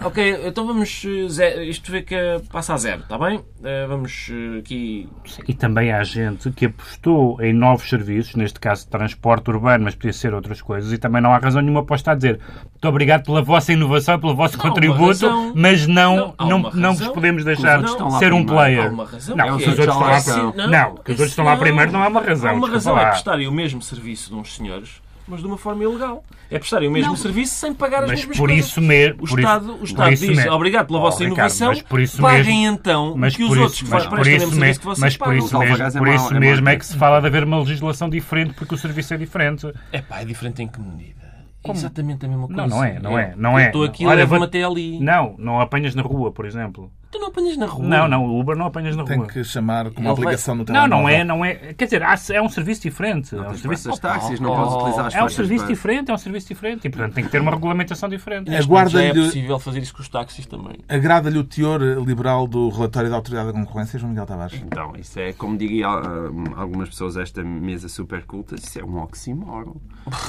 [0.04, 2.14] ok, então vamos eh, ze- isto vê que
[2.52, 3.40] passa a zero, está bem?
[3.64, 5.08] Eh, Vamos eh, aqui
[5.48, 9.96] E também há gente que apostou em novos serviços, neste caso de transporte urbano, mas
[9.96, 12.88] podia ser outras coisas, e também não há razão nenhuma para o Estado dizer muito
[12.88, 15.52] obrigado pela vossa inovação pelo vosso Não, contributo, razão.
[15.56, 17.80] mas não, Não, não, não vos podemos deixar
[18.18, 18.46] ser um primeiro.
[18.46, 18.86] player.
[18.86, 19.36] Há uma razão.
[19.36, 21.56] Não, que se os é- outros estão lá não, Não, que os outros estão lá
[21.56, 22.50] primeiro não há uma razão.
[22.50, 25.82] Há uma razão, é prestarem o mesmo serviço de uns senhores, mas de uma forma
[25.82, 26.22] ilegal.
[26.50, 28.66] É prestarem o mesmo serviço sem pagar as Mas mesmas por coisas.
[28.66, 29.14] isso mesmo.
[29.24, 30.52] O por Estado, isso, o por Estado isso diz mesmo.
[30.52, 33.48] obrigado pela Oh, vossa Ricardo, inovação, mas por isso paguem mesmo- então Mas que os
[33.48, 35.34] por outros isso, que mas fazem por prestam isso mesmo serviço que vocês mas por
[35.36, 36.78] isso mesmo, é por mau- isso é mesmo é exemplo.
[36.78, 39.72] que se fala de haver uma legislação diferente porque o serviço é diferente.
[39.90, 41.22] É pá, é diferente em que medida?
[41.64, 42.62] É exatamente a mesma coisa.
[42.62, 43.66] Não, não é, não é, não Eu é.
[43.66, 44.98] Estou aqui e levo-me vou- até ali.
[45.00, 46.90] Não, não apanhas na rua, por exemplo.
[47.12, 47.86] Tu não apanhas na rua.
[47.86, 49.26] Não, não, o Uber não apanhas na Tem rua.
[49.26, 50.96] que chamar com uma Ele vai- aplicação no Não, telemóvel.
[50.98, 51.54] não é, não é.
[51.74, 53.36] Quer dizer, há- é um serviço diferente.
[53.36, 56.10] É um serviço, faixas táxis, não Oh, podes utilizar as é um serviço para- diferente,
[56.10, 56.86] é um serviço diferente.
[56.86, 58.50] E, portanto, tem que ter uma regulamentação diferente.
[58.50, 60.78] Momento Já é possível fazer isso com os táxis também.
[60.88, 64.54] agrada-lhe o teor liberal do relatório da Autoridade da Concorrência, João Miguel Tavares?
[64.64, 68.96] Então, isso é, como diria ah, algumas pessoas desta mesa super culta, isso é um
[69.02, 69.76] oxímoron.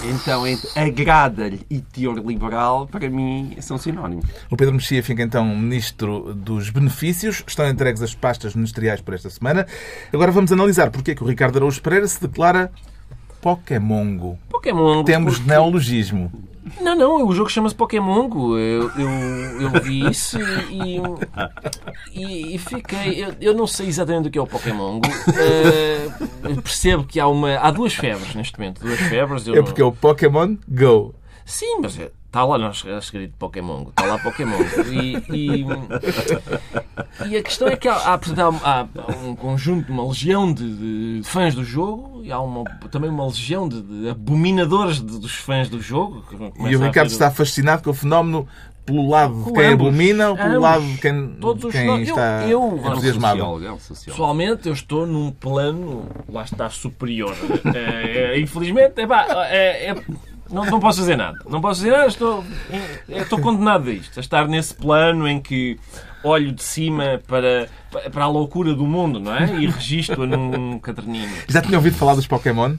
[0.03, 4.25] Então, entre agrada-lhe e teor liberal, para mim, são sinónimos.
[4.51, 7.43] O Pedro Mexia fica então ministro dos benefícios.
[7.47, 9.65] Estão entregues as pastas ministeriais por esta semana.
[10.11, 12.71] Agora vamos analisar porque é que o Ricardo Araújo Pereira se declara
[13.41, 14.37] Pokémongo.
[14.49, 15.03] Pokémon.
[15.03, 16.31] Temos porque- neologismo.
[16.79, 18.57] Não, não, o jogo chama-se Pokémon Go.
[18.57, 19.09] Eu, eu,
[19.63, 20.39] eu vi isso
[20.71, 20.97] e,
[22.13, 23.21] e, e fiquei.
[23.23, 25.09] Eu, eu não sei exatamente o que é o Pokémon Go.
[25.37, 26.07] Eh,
[26.63, 27.57] percebo que há uma.
[27.57, 28.79] Há duas febres neste momento.
[28.81, 29.45] Duas febres.
[29.47, 31.13] É não- porque é o Pokémon Go.
[31.45, 33.83] Sim, mas está lá nós escrito Pokémon.
[33.89, 34.57] Está lá Pokémon.
[34.89, 35.65] E, e,
[37.29, 41.27] e a questão é que há, há, há- há um conjunto, uma legião de, de
[41.27, 45.69] fãs do jogo e há uma, também uma legião de, de abominadores de- dos fãs
[45.69, 46.23] do jogo.
[46.29, 48.47] que E o Ricardo ver- está fascinado com o fenómeno
[48.85, 50.61] pelo lado de quem ambos, abomina ou pelo ambos.
[50.61, 52.09] lado de quem, Todos os quem fenómenos.
[52.09, 53.39] está Eu- eu- entusiasmado.
[53.39, 54.15] Social, é um social.
[54.15, 57.33] Pessoalmente, eu estou num plano, lá está, superior.
[57.75, 60.03] É, é, infelizmente, é, pá, é- é-
[60.53, 61.37] não, não posso fazer nada.
[61.49, 62.43] Não posso fazer nada, estou,
[63.09, 64.17] é, estou condenado a isto.
[64.17, 65.77] A estar nesse plano em que
[66.23, 67.67] olho de cima para,
[68.11, 69.55] para a loucura do mundo, não é?
[69.55, 71.29] E registro-a num caderninho.
[71.49, 72.75] Já tinha ouvido falar dos Pokémon?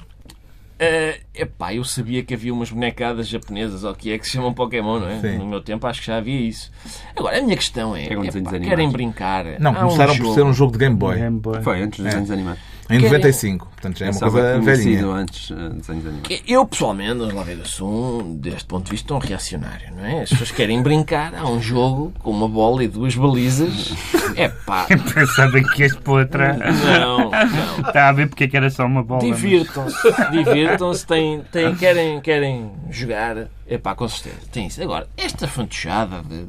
[0.76, 4.32] É epá, eu sabia que havia umas bonecadas japonesas, ou o que é que se
[4.32, 5.20] chamam Pokémon, não é?
[5.20, 5.38] Sim.
[5.38, 6.70] No meu tempo acho que já havia isso.
[7.14, 9.44] Agora, a minha questão é, epá, querem brincar?
[9.60, 11.16] Não, Há um começaram por jogo- ser um jogo de Game Boy.
[11.16, 11.62] Game Boy.
[11.62, 12.60] Foi antes dos desenhos animados.
[12.90, 13.66] Em Querem- 95.
[13.66, 15.06] Portanto, já é uma coisa velhinha.
[15.06, 16.42] antes eh, desenhos animados.
[16.46, 20.22] Eu, pessoalmente, lá ver, eu sou, um, deste ponto de vista, um reacionário, não é?
[20.22, 23.92] As pessoas querem brincar, há um jogo com uma bola e duas balizas.
[24.36, 26.54] É pá, Pensava que ias para outra.
[26.54, 27.88] não, não.
[27.88, 29.20] Está a ver porque é que era só uma bola.
[29.24, 29.96] mas- Divirtam-se,
[30.32, 34.82] divirtam-se, têm, têm, querem, querem jogar, é pá, com certeza, tem isso.
[34.82, 36.46] Agora, esta fantochada de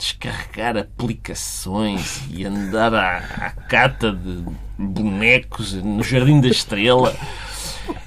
[0.00, 4.42] descarregar aplicações e andar à, à cata de
[4.78, 7.14] bonecos no Jardim da Estrela,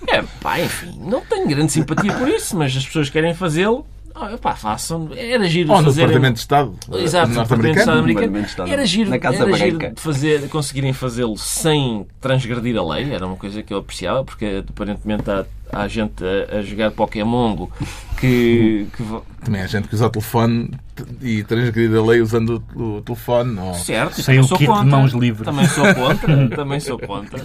[0.07, 3.85] é pá, enfim, não tenho grande simpatia por isso, mas as pessoas querem fazê-lo.
[4.15, 5.09] Oh, epá, façam.
[5.15, 8.39] Era giro Ou no fazerem- Departamento de Estado Exato, no Departamento de Estado americano.
[8.41, 13.11] Estado Era giro, na Casa era giro de fazer, conseguirem fazê-lo sem transgredir a lei.
[13.11, 17.55] Era uma coisa que eu apreciava, porque aparentemente há, há gente a, a jogar Pokémon
[17.55, 17.71] Go
[18.27, 20.71] que, que va- Também há gente que usa o telefone
[21.21, 23.59] e transgredir a lei usando o, o telefone.
[23.59, 23.73] Ou...
[23.73, 24.97] Certo, Sem o sou kit de contra.
[24.97, 25.43] mãos livres.
[25.45, 27.43] Também sou contra, também sou contra.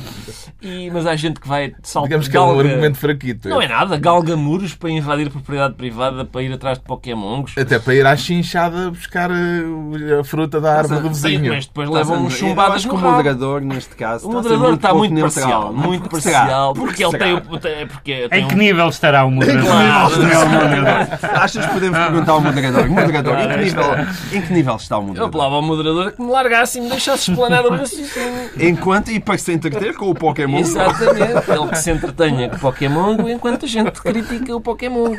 [0.62, 2.08] E, mas há gente que vai saltar.
[2.08, 3.48] Digamos que é um argumento fraquito.
[3.48, 7.54] Não é nada, galga muros para invadir propriedade privada para ir atrás de Pokémons.
[7.56, 11.54] Até para ir à chinchada buscar eh, a fruta da árvore do Sim, vizinho.
[11.54, 15.72] mas depois levam chumbadas que no o moderador, neste caso, O moderador está muito parcial,
[15.72, 19.24] Mas muito que parcial, Por que porque ele tem Porque tem Em que nível estará
[19.24, 20.67] o moderador?
[20.68, 21.18] Moderador.
[21.42, 22.88] Achas que podemos perguntar ao moderador?
[22.90, 23.84] Moderador, em que nível,
[24.32, 25.28] em que nível está o Eu moderador?
[25.28, 28.50] apelava ao moderador que me largasse e me deixasse explanar o raciocínio.
[28.60, 30.58] Enquanto, e para se entreter com o Pokémon.
[30.58, 31.50] Exatamente.
[31.50, 35.16] Ele que se entretenha com o Pokémon enquanto a gente critica o Pokémon.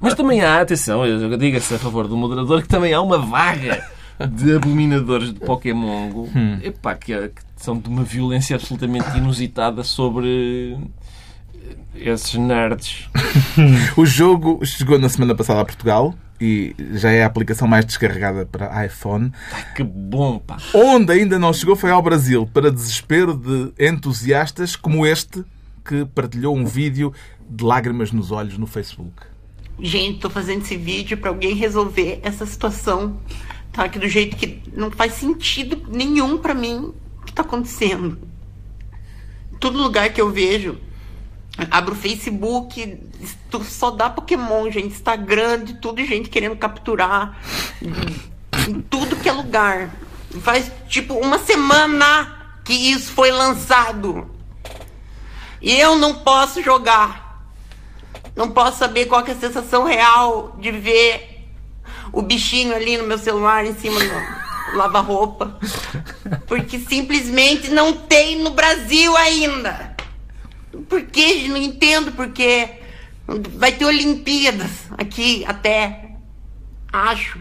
[0.00, 3.82] Mas também há, atenção, eu- diga-se a favor do moderador, que também há uma vaga
[4.30, 6.26] de abominadores de Pokémon
[6.62, 10.76] epá, que, que são de uma violência absolutamente inusitada sobre
[11.94, 13.08] esses nerds.
[13.96, 18.44] O jogo chegou na semana passada a Portugal e já é a aplicação mais descarregada
[18.46, 19.32] para iPhone.
[19.74, 20.58] Que bom, pá.
[20.74, 25.44] Onde ainda não chegou foi ao Brasil, para desespero de entusiastas como este
[25.84, 27.12] que partilhou um vídeo
[27.48, 29.12] de lágrimas nos olhos no Facebook.
[29.80, 33.18] Gente, tô fazendo esse vídeo pra alguém resolver essa situação,
[33.72, 33.88] tá?
[33.88, 38.18] Que do jeito que não faz sentido nenhum pra mim o que tá acontecendo.
[39.58, 40.78] Todo lugar que eu vejo,
[41.70, 43.00] abro o Facebook,
[43.64, 47.38] só dá Pokémon, gente, Instagram, de tudo, gente querendo capturar,
[48.68, 49.90] em tudo que é lugar.
[50.40, 54.30] Faz tipo uma semana que isso foi lançado.
[55.60, 57.46] E eu não posso jogar.
[58.34, 61.48] Não posso saber qual é a sensação real de ver
[62.12, 65.58] o bichinho ali no meu celular em cima do lava-roupa.
[66.46, 69.93] Porque simplesmente não tem no Brasil ainda.
[70.88, 71.46] Por quê?
[71.48, 72.68] Não entendo porque
[73.26, 76.10] vai ter Olimpíadas aqui até.
[76.92, 77.38] Acho.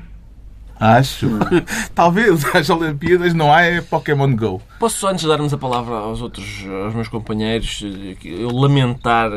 [0.80, 1.30] Acho.
[1.94, 4.62] Talvez às Olimpíadas não há é Pokémon Go.
[4.80, 6.46] Posso só, antes de darmos a palavra aos outros,
[6.84, 9.32] aos meus companheiros, eh, eu lamentar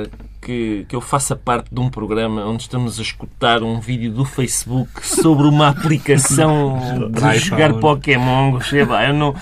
[0.46, 4.24] que, que eu faça parte de um programa onde estamos a escutar um vídeo do
[4.24, 6.78] Facebook sobre uma aplicação
[7.10, 8.58] de jogar Pokémon.
[8.72, 9.34] Eu não,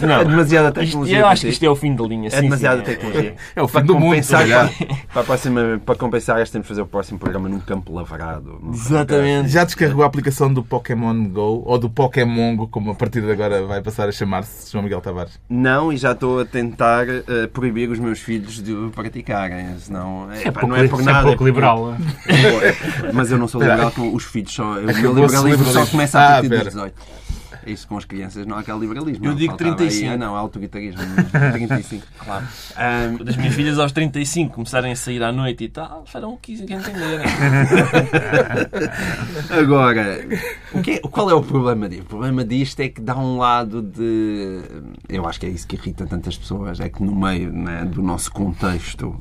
[0.00, 0.14] não.
[0.20, 2.28] É demasiada Isto- tecnologia eu para acho que isto é o fim da linha.
[2.32, 3.34] É demasiada sim, tecnologia.
[3.56, 4.04] É o fim Para do mundo.
[4.10, 4.72] compensar, calhar.
[5.12, 8.60] para, próxima- para compensar, este temos de fazer o próximo programa num campo lavrado.
[8.72, 9.48] Exatamente.
[9.48, 13.32] Já descarregou a aplicação do Pokémon Go ou do Pokémon Go, como a partir de
[13.32, 15.40] agora vai passar a chamar-se João Miguel Tavares?
[15.50, 19.76] Não, e já estou a tentar eh, proibir os meus filhos de o praticarem.
[19.80, 21.26] Senão, É pá, pouco, não é por é nada.
[21.26, 21.94] pouco liberal.
[23.12, 24.78] Mas eu não sou liberal com os filhos só.
[24.78, 26.70] O meu liberalismo só começa a Ah, partir dos pera.
[26.70, 27.18] 18.
[27.66, 29.26] Isso com as crianças não há aquele liberalismo.
[29.26, 30.08] Eu digo Faltava 35.
[30.08, 31.02] Aí, ah, não, autoritarismo.
[31.52, 32.06] 35.
[32.24, 32.46] Claro.
[32.76, 36.36] Ahm, Das minhas filhas aos 35 começarem a sair à noite e tal, farão o
[36.38, 37.26] que entenderem.
[39.50, 40.20] Agora,
[40.72, 42.02] o que é- qual é o problema disto?
[42.04, 44.60] O problema disto é que dá um lado de.
[45.08, 46.80] Eu acho que é isso que irrita tantas pessoas.
[46.80, 49.18] É que no meio né, do nosso contexto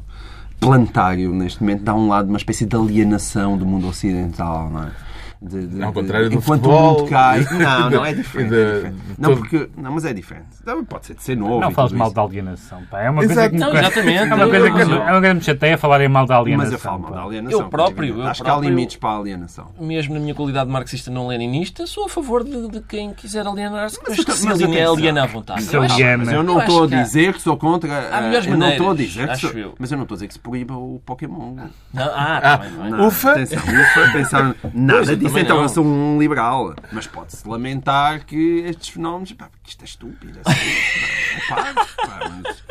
[0.60, 4.91] planetário, neste momento, dá um lado uma espécie de alienação do mundo ocidental, não é?
[5.39, 7.45] De, de- Ao de- contrário do enquanto futebol o mundo cai.
[7.52, 8.54] Não, não, é diferente.
[8.56, 8.95] é diferente.
[8.95, 10.47] de Não, porque, não, mas é diferente.
[10.65, 11.60] Não, Pode ser de ser novo.
[11.60, 12.15] Não fales tudo mal isso.
[12.15, 12.82] da alienação.
[12.89, 13.02] Pá.
[13.02, 13.39] É uma Exato.
[13.39, 14.17] coisa que, Não, exatamente.
[14.32, 16.71] É uma coisa que, é uma coisa me chateia falarem mal da alienação.
[16.71, 17.60] Mas eu falo mal da alienação.
[17.62, 19.67] Eu próprio, eu Acho que há próprio- limites para a alienação.
[19.80, 24.00] Mesmo na minha qualidade marxista não leninista, sou a favor de, de quem quiser alienar-se,
[24.08, 24.47] mas, Mas que se
[24.84, 25.67] aliena à vontade.
[25.71, 25.97] Eu acho-.
[26.17, 28.10] Mas eu não estou a dizer que sou contra.
[28.12, 29.52] Há melhores eu não estou a dizer que sou.
[29.78, 31.56] Mas eu não estou a dizer que se proíba o Pokémon.
[31.93, 33.08] Não, ah, tá não é?
[33.08, 33.32] Ufa!
[33.32, 35.63] Atenção, ufa, pensar nada disso, também então não.
[35.63, 36.74] eu sou um liberal.
[36.92, 39.32] Mas pode-se lamentar que estes fenómenos.
[39.34, 40.40] Pá, porque isto é estúpido.
[40.46, 42.63] É estúpido, pá, parvo, pá, mas,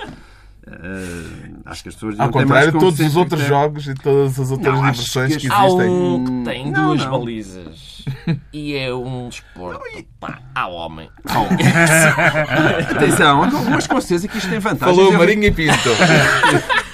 [0.68, 4.38] eh, acho que as pessoas Ao contrário de todos os outros que- jogos e todas
[4.40, 5.88] as outras Não, diversões que que as- Há existem.
[5.90, 7.10] um que tem Não, duas não.
[7.12, 8.04] balizas
[8.52, 9.80] e é um desporto.
[10.18, 11.08] Pá, há homem.
[12.90, 14.96] Atenção, mas com certeza que isto tem vantagens.
[14.96, 15.72] Falou Marinho e Pinto.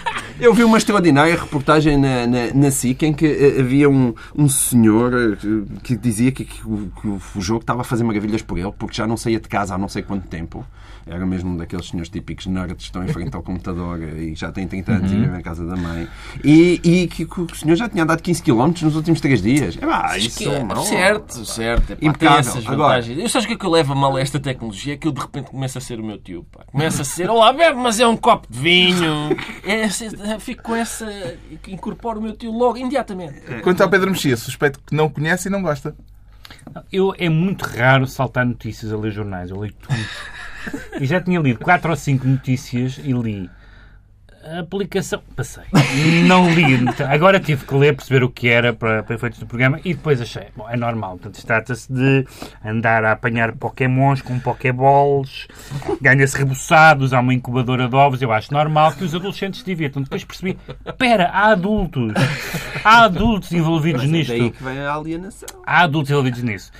[0.43, 4.49] Eu vi uma extraordinária reportagem na, na, na SIC em que eh, havia um, um
[4.49, 5.37] senhor eh,
[5.85, 8.97] que dizia que, que o, que o jogo estava a fazer maravilhas por ele porque
[8.97, 10.67] já não saía de casa há não sei quanto tempo.
[11.07, 14.53] Era mesmo um daqueles senhores típicos nerds que estão em frente ao computador e já
[14.53, 16.07] têm 30 anos e vivem na casa da mãe.
[16.45, 19.77] E, e que, que o senhor já tinha andado 15 km nos últimos 3 dias.
[19.77, 20.83] É, pá, isso que é- não.
[20.85, 21.93] certo, certo.
[21.93, 22.39] É, pá, tem Impecável.
[22.39, 23.19] essas Agora- vantagens.
[23.19, 24.95] Eu sabes o que é que eu levo a mal a esta tecnologia?
[24.95, 26.45] É que eu de repente começo a ser o meu tio.
[26.53, 26.65] Pá.
[26.67, 29.37] Começo a ser, olá, bebe, mas é um copo de vinho.
[29.65, 29.89] É,
[30.39, 31.07] fico com essa.
[31.69, 33.41] Incorporo o meu tio logo, imediatamente.
[33.63, 35.95] Quanto ao Pedro Mexia, suspeito que não conhece e não gosta.
[36.93, 39.51] Eu, é muito raro saltar notícias a ler jornais.
[39.51, 39.95] Eu leio tudo.
[41.03, 43.51] E já tinha lido quatro ou cinco notícias e li.
[44.45, 45.21] A aplicação.
[45.37, 45.65] Passei.
[46.27, 46.65] Não li.
[47.09, 50.21] Agora tive que ler, perceber o que era para, para efeitos do programa e depois
[50.21, 50.47] achei.
[50.57, 51.19] Bom, é normal.
[51.19, 52.25] Portanto, trata-se de
[52.65, 55.49] andar a apanhar pokémons com pokéballs,
[56.01, 58.23] ganha-se reboçados, há uma incubadora de ovos.
[58.23, 60.03] Eu acho normal que os adolescentes se divirtam.
[60.03, 60.57] Depois percebi.
[60.87, 62.13] Espera, há adultos.
[62.85, 65.49] Há adultos envolvidos Mas é nisto daí que vem a alienação.
[65.65, 66.73] há adultos envolvidos nisso.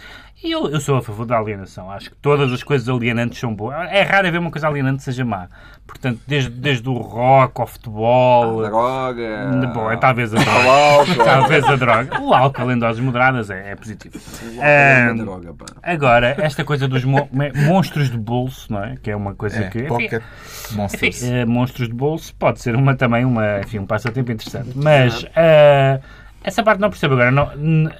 [0.45, 1.89] E eu, eu sou a favor da alienação.
[1.91, 3.77] Acho que todas as coisas alienantes são boas.
[3.93, 5.47] É raro haver uma coisa alienante que seja má.
[5.87, 8.65] Portanto, desde, desde o rock ao futebol.
[8.65, 9.71] A droga.
[9.73, 10.67] Bom, é talvez a droga.
[10.67, 11.25] O álcool.
[11.25, 12.21] talvez a droga.
[12.21, 14.19] O álcool em doses moderadas é, é positivo.
[14.61, 15.67] É Ah, uma droga, pá.
[15.83, 18.97] Agora, esta coisa dos monstros de bolso, não é?
[19.01, 19.79] Que é uma coisa É, que.
[19.79, 21.23] enfim, Pocket enfim, Monsters.
[21.23, 24.71] eh, monstros de bolso pode ser uma, também uma, enfim, um passatempo interessante.
[24.75, 26.01] Mas eh,
[26.45, 27.31] essa parte não percebo agora.
[27.31, 27.51] Não,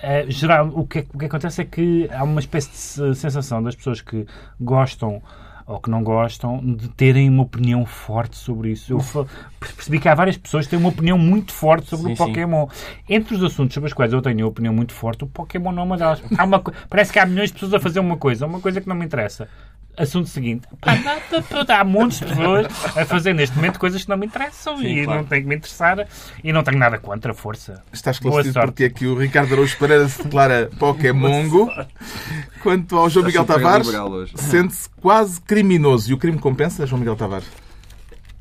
[0.03, 3.63] eh, geral, o, que, o que acontece é que há uma espécie de se- sensação
[3.63, 4.27] das pessoas que
[4.61, 5.23] gostam
[5.65, 8.93] ou que não gostam de terem uma opinião forte sobre isso.
[8.95, 9.27] Eu
[9.61, 12.25] percebi que há várias pessoas que têm uma opinião muito forte sobre Sim, o sim.
[12.27, 12.67] Pokémon.
[13.09, 15.83] Entre os assuntos sobre os quais eu tenho uma opinião muito forte, o Pokémon não
[15.83, 16.21] é uma delas.
[16.37, 18.89] Há uma Parece que há milhões de pessoas a fazer uma coisa, uma coisa que
[18.89, 19.49] não me interessa.
[19.97, 20.67] Assunto seguinte.
[20.81, 21.23] Pá, nada,
[21.79, 25.21] há montes de pessoas a fazer neste momento coisas que não me interessam e claro.
[25.21, 26.09] não tem que me interessar
[26.43, 27.83] e não tenho nada contra a força.
[27.93, 31.71] Está Boa esclarecido porque é que o Ricardo Araújo Pereira se declara Pokémongo.
[32.63, 33.89] Quanto ao João Miguel Tavares,
[34.35, 36.11] sente-se quase criminoso.
[36.11, 37.62] E o crime compensa, João Miguel Tavares?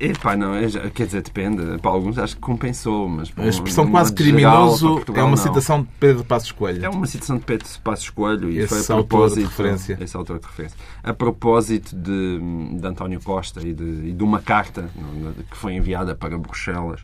[0.00, 1.78] Epá, não, é já- quer dizer, depende.
[1.80, 5.24] Para alguns acho que compensou, mas para A expressão um- quase geral, criminoso Portugal, é
[5.24, 5.42] uma não.
[5.42, 6.84] citação de Pedro Passos Coelho.
[6.84, 9.98] É uma citação de Pedro Passos Coelho e Esse foi a autor de propósito referência.
[10.00, 10.76] Esse autor de referência.
[11.04, 12.40] A propósito de,
[12.80, 14.88] de António Costa e de, e de uma carta
[15.50, 17.00] que foi enviada para Bruxelas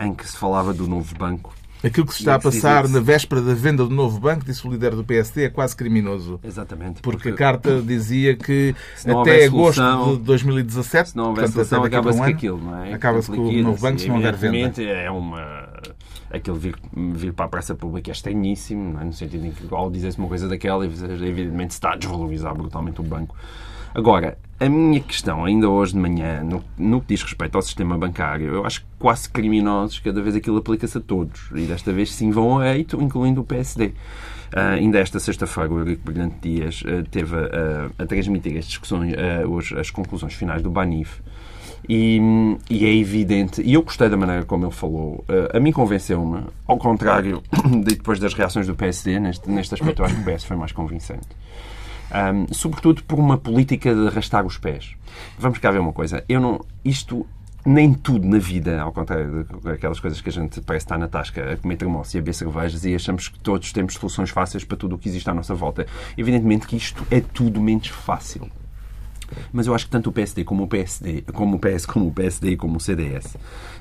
[0.00, 1.54] em que se falava do novo banco.
[1.84, 4.44] Aquilo que se está a que se passar na véspera da venda do novo banco,
[4.44, 6.40] disse o líder do PSD, é quase criminoso.
[6.42, 7.02] Exatamente.
[7.02, 8.74] Porque a carta dizia que
[9.06, 12.58] até agosto solução- de 2017, Se não houver portanto, solução, a acaba-se um com aquilo,
[12.58, 12.92] não é?
[12.94, 14.56] Acaba-se com o novo banco se não houver venda.
[14.56, 15.68] Evidentemente, É uma.
[16.30, 19.04] Aquele vir, vir para a praça pública é estranhíssimo, não é?
[19.04, 23.00] no sentido em que, ao dizer-se uma coisa daquela, evidentemente se está a desvalorizar brutalmente
[23.00, 23.36] o banco.
[23.94, 27.96] Agora, a minha questão, ainda hoje de manhã, no, no que diz respeito ao sistema
[27.98, 31.50] bancário, eu acho que quase criminosos, cada vez aquilo aplica-se a todos.
[31.54, 33.92] E desta vez sim vão a eito, incluindo o PSD.
[34.54, 39.14] Ah, ainda esta sexta-feira, o Eurico Brilhante Dias ah, teve a, a transmitir as discussões,
[39.14, 41.20] ah, os- as conclusões finais do Banif.
[41.88, 42.18] E,
[42.70, 46.44] e é evidente, e eu gostei da maneira como ele falou, ah, a mim convenceu-me,
[46.66, 47.42] ao contrário
[47.84, 50.56] de depois das reações do PSD, neste, neste aspecto eu acho que o PS foi
[50.56, 51.26] mais convincente.
[52.12, 54.94] Um, sobretudo por uma política de arrastar os pés.
[55.38, 56.24] Vamos cá ver uma coisa.
[56.28, 56.64] Eu não.
[56.84, 57.26] Isto.
[57.66, 61.54] Nem tudo na vida, ao contrário daquelas coisas que a gente parece estar na tasca
[61.54, 64.76] a comer termoço e a beber cervejas e achamos que todos temos soluções fáceis para
[64.76, 65.86] tudo o que existe à nossa volta.
[66.14, 68.50] Evidentemente que isto é tudo menos fácil.
[69.50, 72.12] Mas eu acho que tanto o PSD como o PSD, como o PS, como o
[72.12, 73.38] PSD e como o CDS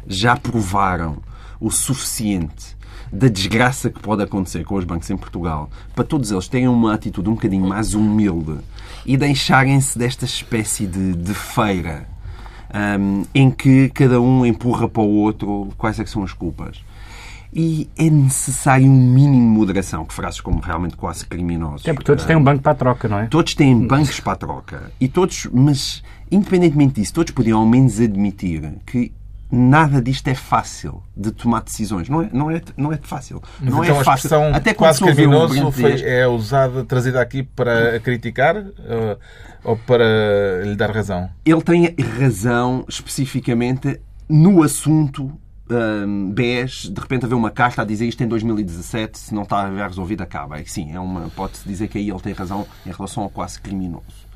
[0.08, 1.22] já provaram
[1.60, 2.78] o suficiente
[3.14, 6.96] da desgraça que pode acontecer com os bancos em Portugal para todos eles terem uma
[6.96, 8.58] atitude um bocadinho mais humilde
[9.06, 12.08] e deixarem-se desta espécie de, de feira
[13.00, 16.84] hum, em que cada um empurra para o outro quais é são as culpas.
[17.56, 21.82] E é necessário um mínimo de moderação, que frases como realmente quase criminosos.
[21.82, 23.28] Até porque todos têm um banco para a troca, não é?
[23.28, 24.92] Todos têm bancos para a troca.
[25.00, 29.12] E todos, mas independentemente disso, todos podiam ao menos admitir que
[29.56, 32.10] nada disto é fácil de tomar decisões.
[32.10, 33.40] Não é, não é, não é fácil.
[33.60, 34.56] Mas não então é a fácil.
[34.56, 39.18] Até quase criminoso foi, é usada, trazida aqui para criticar eh,
[39.64, 41.30] ou para lhe dar razão?
[41.46, 45.32] ele tem razão especificamente no assunto
[45.70, 49.68] hum, BES, de repente haver uma carta a dizer isto em 2017, se não está
[49.68, 50.58] a ver resolvido, acaba.
[50.66, 54.33] Sim, é uma, pode-se dizer que aí ele tem razão em relação ao quase criminoso.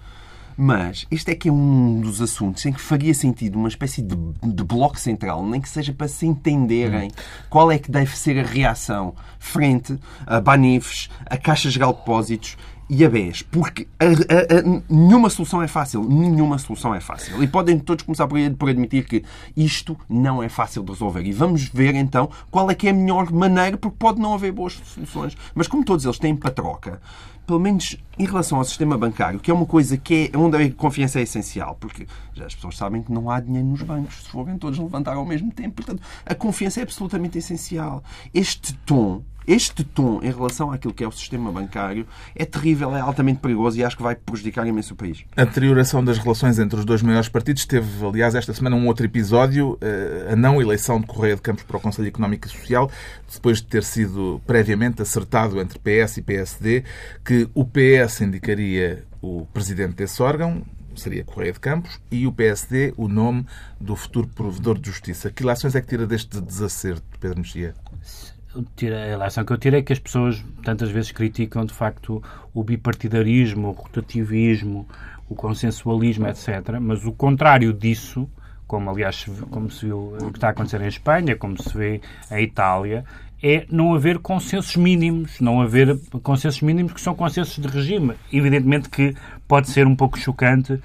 [0.60, 4.16] Mas este é que é um dos assuntos em que faria sentido uma espécie de,
[4.44, 7.12] de bloco central, nem que seja para se entenderem
[7.50, 12.58] qual é que deve ser a reação frente a Banifes, a Caixa Geral de Depósitos
[12.90, 13.44] e a BES.
[13.44, 16.04] Porque a- a- a- nenhuma solução é fácil.
[16.04, 17.44] Nenhuma solução é fácil.
[17.44, 19.24] E podem todos começar por, por admitir que
[19.56, 21.22] isto não é fácil de resolver.
[21.24, 24.54] E vamos ver então qual é que é a melhor maneira, porque pode não haver
[24.54, 25.36] boas soluções.
[25.54, 27.00] Mas como todos eles têm para troca,
[27.48, 30.72] pelo menos em relação ao sistema bancário, que é uma coisa que é onde a
[30.74, 34.30] confiança é essencial, porque já as pessoas sabem que não há dinheiro nos bancos, se
[34.30, 35.76] forem todos levantar ao mesmo tempo.
[35.76, 38.04] Portanto, a confiança é absolutamente essencial.
[38.34, 42.06] Este tom, este tom em relação àquilo que é o sistema bancário
[42.36, 45.24] é terrível, é altamente perigoso e acho que vai prejudicar imenso o país.
[45.38, 49.06] A deterioração das relações entre os dois maiores partidos teve, aliás, esta semana um outro
[49.06, 52.92] episódio, eh, a não eleição de Correia de Campos para o Conselho Económico e Social,
[53.34, 56.84] depois de ter sido previamente acertado entre PS e PSD
[57.24, 60.62] que o PS indicaria o presidente desse órgão,
[60.96, 63.46] seria Correia de Campos, e o PSD o nome
[63.80, 65.32] do futuro provedor de justiça.
[65.32, 67.74] Que ilações é que tira deste desacerto, Pedro Mexia?
[68.76, 72.22] Tira- A relação que eu tiro é que as pessoas tantas vezes criticam de facto
[72.54, 74.88] o bipartidarismo, o rotativismo,
[75.30, 76.78] o consensualismo, etc.
[76.82, 78.30] Mas o contrário disso,
[78.66, 82.02] como aliás como se viu o que está a acontecer em Espanha, como se vê
[82.32, 83.04] em Itália,
[83.42, 88.16] é não haver consensos mínimos, não haver consensos mínimos que são consensos de regime.
[88.32, 89.16] Evidentemente que
[89.48, 90.82] pode ser um pouco chocante uh,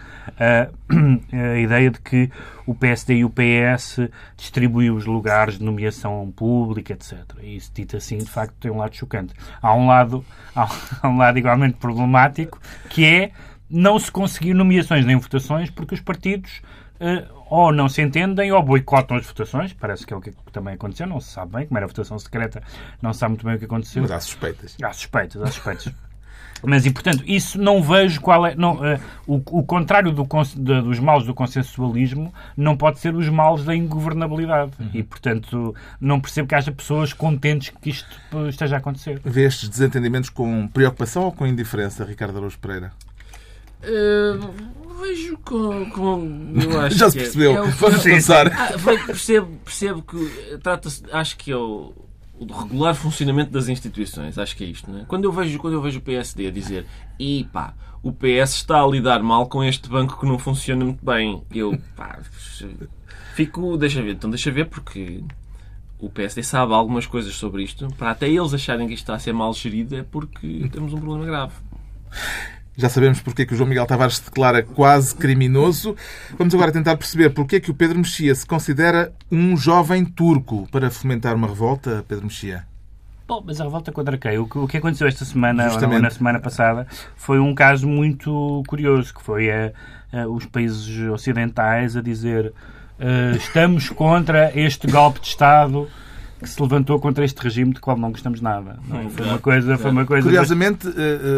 [1.54, 2.30] a ideia de que
[2.66, 4.00] o PSD e o PS
[4.36, 7.18] distribuem os lugares de nomeação pública, etc.
[7.42, 9.34] Isso dito assim, de facto, tem um lado chocante.
[9.60, 13.32] Há um lado, há um lado igualmente problemático, que é
[13.68, 16.60] não se conseguir nomeações nem votações porque os partidos
[17.50, 19.72] ou não se entendem ou boicotam as votações.
[19.72, 21.06] Parece que é o que também aconteceu.
[21.06, 22.62] Não se sabe bem, como era a votação secreta,
[23.00, 24.02] não se sabe muito bem o que aconteceu.
[24.02, 24.76] Mas há suspeitas.
[24.82, 25.92] Há suspeitas, há suspeitas.
[26.64, 28.54] Mas, e portanto, isso não vejo qual é.
[28.54, 30.26] Não, uh, o, o contrário do,
[30.56, 34.70] de, dos males do consensualismo não pode ser os males da ingovernabilidade.
[34.78, 34.90] Uhum.
[34.94, 38.16] E, portanto, não percebo que haja pessoas contentes que isto
[38.48, 39.20] esteja a acontecer.
[39.24, 42.92] Vê estes desentendimentos com preocupação ou com indiferença, Ricardo Araújo Pereira?
[43.82, 44.72] Uh,
[45.02, 45.90] vejo com.
[45.90, 47.64] com eu acho Já se que percebeu.
[47.64, 48.46] É, é Vamos pensar.
[48.48, 48.72] Ah,
[49.06, 51.02] percebo, percebo que trata-se.
[51.10, 51.92] Acho que é o,
[52.38, 54.38] o regular funcionamento das instituições.
[54.38, 54.90] Acho que é isto.
[54.90, 55.04] Não é?
[55.04, 56.86] Quando, eu vejo, quando eu vejo o PSD a dizer
[57.18, 61.04] e pá, o PS está a lidar mal com este banco que não funciona muito
[61.04, 62.20] bem, eu pá,
[63.34, 63.76] fico.
[63.76, 65.22] Deixa ver, então deixa ver porque.
[65.98, 67.86] O PSD sabe algumas coisas sobre isto.
[67.96, 70.98] Para até eles acharem que isto está a ser mal gerido, é porque temos um
[70.98, 71.52] problema grave.
[72.76, 75.94] Já sabemos porque é que o João Miguel Tavares se declara quase criminoso.
[76.38, 80.66] Vamos agora tentar perceber porque é que o Pedro Mexia se considera um jovem turco
[80.70, 82.64] para fomentar uma revolta, Pedro Mexia.
[83.28, 84.38] Bom, mas a revolta contra quem?
[84.38, 88.62] O que, o que aconteceu esta semana, ou na semana passada, foi um caso muito
[88.66, 89.72] curioso, que foi a,
[90.12, 92.52] a, os países ocidentais a dizer
[92.98, 95.88] uh, estamos contra este golpe de Estado
[96.42, 98.78] que se levantou contra este regime de qual não gostamos nada.
[98.88, 99.08] Não, é?
[99.08, 100.24] foi uma coisa, foi uma coisa.
[100.24, 100.90] Curiosamente, eh,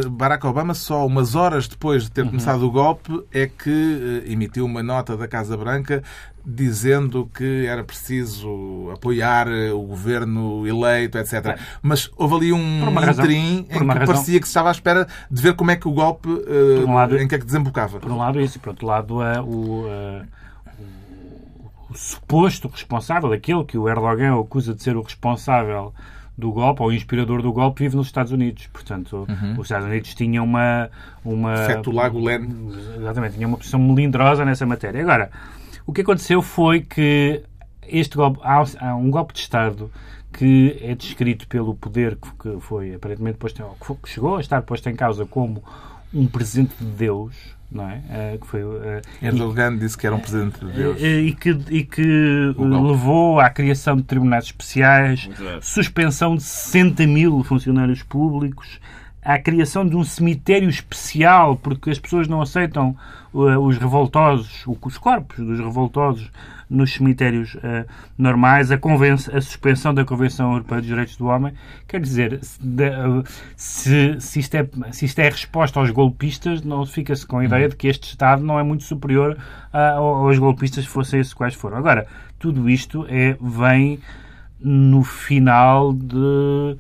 [0.05, 2.29] eh, Barack Obama só umas horas depois de ter uhum.
[2.29, 6.03] começado o golpe é que eh, emitiu uma nota da Casa Branca
[6.47, 11.47] dizendo que era preciso apoiar o governo eleito, etc.
[11.47, 11.59] É.
[11.81, 14.07] Mas houve ali um interim em que razão.
[14.07, 16.29] parecia que se estava à espera de ver como é que o golpe,
[16.87, 17.99] um lado, em que é que desembocava.
[17.99, 19.87] Por um lado isso, e por outro lado o, o
[21.95, 25.93] suposto responsável, aquele que o Erdogan acusa de ser o responsável
[26.37, 28.67] do golpe, ou o inspirador do golpe, vive nos Estados Unidos.
[28.73, 29.55] Portanto, uhum.
[29.59, 30.91] os Estados Unidos tinham uma...
[31.25, 32.73] uma Fetullah Gulen.
[32.99, 35.01] Exatamente, tinham uma posição melindrosa nessa matéria.
[35.03, 35.31] Agora,
[35.87, 37.43] o que aconteceu foi que
[37.87, 39.91] este golpe, há, há um golpe de Estado
[40.33, 43.63] que é descrito pelo poder que foi aparentemente posto,
[44.03, 45.63] que chegou a estar posto em causa como
[46.13, 48.35] um presente de Deus, não é?
[48.35, 51.01] Uh, que foi, uh, Erdogan e, disse que era um presente de Deus.
[51.01, 55.29] Uh, e que, e que levou à criação de tribunais especiais,
[55.61, 58.81] suspensão de 60 mil funcionários públicos,
[59.23, 62.97] à criação de um cemitério especial, porque as pessoas não aceitam
[63.33, 66.31] os revoltosos, os corpos dos revoltosos
[66.75, 67.87] nos cemitérios uh,
[68.19, 71.55] normais, a, a, suspensão da Convenção Europeia dos Direitos do Homem.
[71.87, 72.41] Quer dizer,
[73.57, 77.69] se, se, isto, é, se isto é resposta aos golpistas, não fica-se com a ideia
[77.69, 79.39] de que este Estado não é muito superior
[79.73, 81.79] a, aos golpistas, fossem esses quais foram.
[81.79, 82.07] Agora,
[82.39, 84.01] tudo isto é, vem
[84.61, 86.77] no final de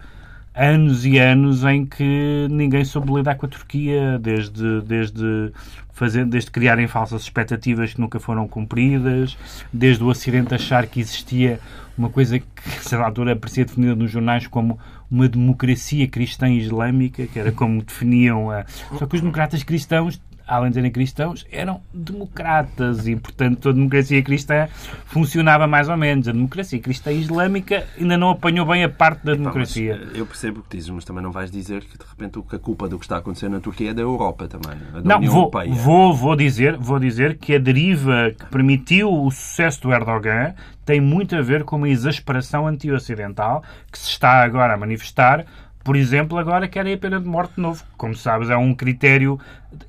[0.54, 5.52] anos e anos em que ninguém soube lidar com a Turquia, desde, desde,
[5.92, 9.36] fazer, desde criarem falsas expectativas que nunca foram cumpridas,
[9.72, 11.58] desde o acidente achar que existia
[11.98, 12.46] uma coisa que,
[12.80, 14.78] certa altura, aparecia definida nos jornais como
[15.10, 18.64] uma democracia cristã islâmica, que era como definiam a...
[18.98, 24.22] Só que os democratas cristãos além de serem cristãos, eram democratas e, portanto, a democracia
[24.22, 24.68] cristã
[25.06, 26.28] funcionava mais ou menos.
[26.28, 30.00] A democracia cristã islâmica ainda não apanhou bem a parte da democracia.
[30.06, 32.58] Mas, eu percebo o que dizes, mas também não vais dizer que, de repente, a
[32.58, 35.42] culpa do que está acontecendo na Turquia é da Europa também, da não, União vou,
[35.42, 35.72] Europeia.
[35.72, 41.00] Vou, vou, dizer, vou dizer que a deriva que permitiu o sucesso do Erdogan tem
[41.00, 45.46] muito a ver com uma exasperação anti-ocidental que se está agora a manifestar
[45.84, 47.84] por exemplo, agora querem a pena de morte de novo.
[47.96, 49.38] Como sabes, é um critério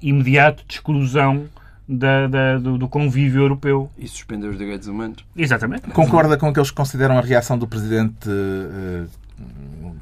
[0.01, 1.45] imediato de exclusão
[1.87, 3.89] da, da, do, do, convívio europeu.
[3.97, 5.25] E suspender os direitos humanos.
[5.35, 5.83] Exatamente.
[5.91, 9.07] Concorda com aqueles que consideram a reação do presidente uh,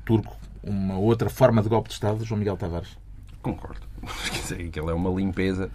[0.03, 2.97] turco uma outra forma de golpe de Estado, João Miguel Tavares?
[3.41, 3.81] Concordo.
[4.31, 5.69] Quer dizer, que ele é uma limpeza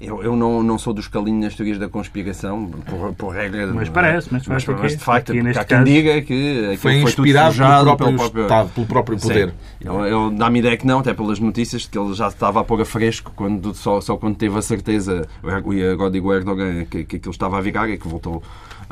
[0.00, 3.66] eu, eu não, não sou dos calinhos nas teorias da conspiração, por, por regra.
[3.68, 8.06] Mas parece, mas, mas, de facto, há quem diga que foi inspirado foi pelo, próprio
[8.06, 9.54] pelo, próprio Estado, pelo próprio poder.
[9.80, 12.80] Eu, eu dá-me ideia que não, até pelas notícias, que ele já estava a pôr
[12.80, 17.16] a fresco quando, só, só quando teve a certeza, e agora digo Erdogan, que, que
[17.16, 18.42] aquilo estava a virar e que voltou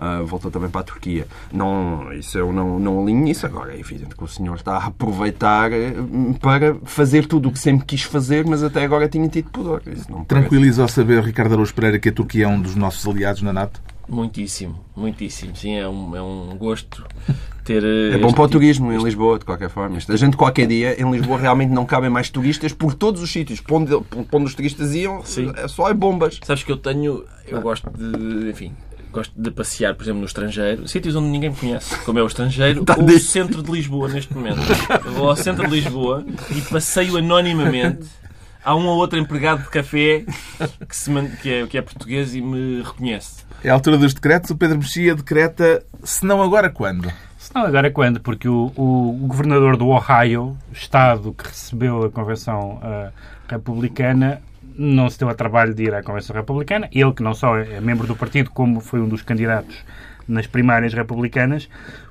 [0.00, 1.26] uh, voltou também para a Turquia.
[1.52, 3.46] Não, isso eu não, não alinho nisso.
[3.46, 5.92] Agora é evidente que o senhor está a aproveitar eh,
[6.40, 9.82] para fazer tudo o que sempre quis fazer, mas até agora tinha tido pudor.
[10.26, 13.52] Tranquiliza ao saber, Ricardo Araújo Pereira, que a Turquia é um dos nossos aliados na
[13.52, 13.80] NATO?
[14.08, 15.54] Muitíssimo, muitíssimo.
[15.54, 17.04] Sim, é um, é um gosto
[17.64, 17.84] ter.
[17.84, 19.96] eh, É bom para o tipo- turismo em Lisboa, de qualquer forma.
[20.08, 23.60] A gente, qualquer dia, em Lisboa, realmente não cabem mais turistas por todos os sítios.
[23.60, 23.94] Para onde,
[24.32, 25.52] onde os turistas iam, Sim.
[25.56, 26.40] é só é bombas.
[26.42, 27.24] Sabes que eu tenho.
[27.46, 28.50] Eu gosto de.
[28.50, 28.72] Enfim.
[29.12, 32.26] Gosto de passear, por exemplo, no estrangeiro, sítios onde ninguém me conhece, como é o
[32.26, 34.60] estrangeiro, Tá ou o centro de Lisboa neste momento.
[35.04, 38.06] Eu vou ao centro de Lisboa e passeio anonimamente.
[38.62, 40.24] Há um ou outro empregado de café
[40.86, 43.42] que, se man- que é, que é português e me reconhece.
[43.64, 44.50] É a altura dos decretos.
[44.50, 47.10] O Pedro Mexia decreta, se não agora, quando?
[47.38, 48.20] Se não, agora quando?
[48.20, 53.10] Porque o, o- o governador do Ohio, estado que recebeu a Convenção ah,
[53.48, 54.42] Republicana,
[54.80, 56.88] não se deu a trabalho de ir à Convenção Republicana.
[56.90, 59.84] Ele, que não só é membro do partido, como foi um dos candidatos
[60.26, 61.68] nas primárias republicanas,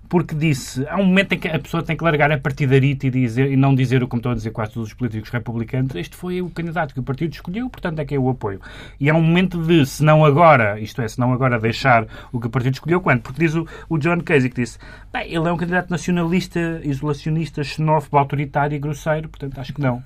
[0.10, 3.12] porque disse, há um momento em que a pessoa tem que largar a partidarita e,
[3.12, 6.16] dizer, e não dizer o como estão a dizer quase todos os políticos republicanos, este
[6.16, 8.60] foi o candidato que o partido escolheu, portanto é que eu o apoio.
[8.99, 12.39] E há um momento de, se não agora, isto é, se não agora deixar o
[12.39, 13.22] que o partido escolheu, quando?
[13.22, 14.80] Porque diz o, o John Casey que disse,
[15.14, 20.01] bem, ele é um candidato nacionalista, isolacionista, xenófobo, autoritário e grosseiro, portanto acho que não.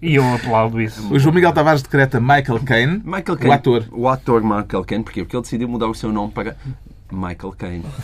[0.00, 1.12] E eu aplaudo isso.
[1.12, 3.52] O João Miguel Tavares decreta Michael Caine, Michael o Caine.
[3.52, 3.84] ator.
[3.92, 5.04] O ator Michael Caine.
[5.04, 5.22] Porquê?
[5.22, 6.56] Porque ele decidiu mudar o seu nome para
[7.14, 7.84] Michael Caine.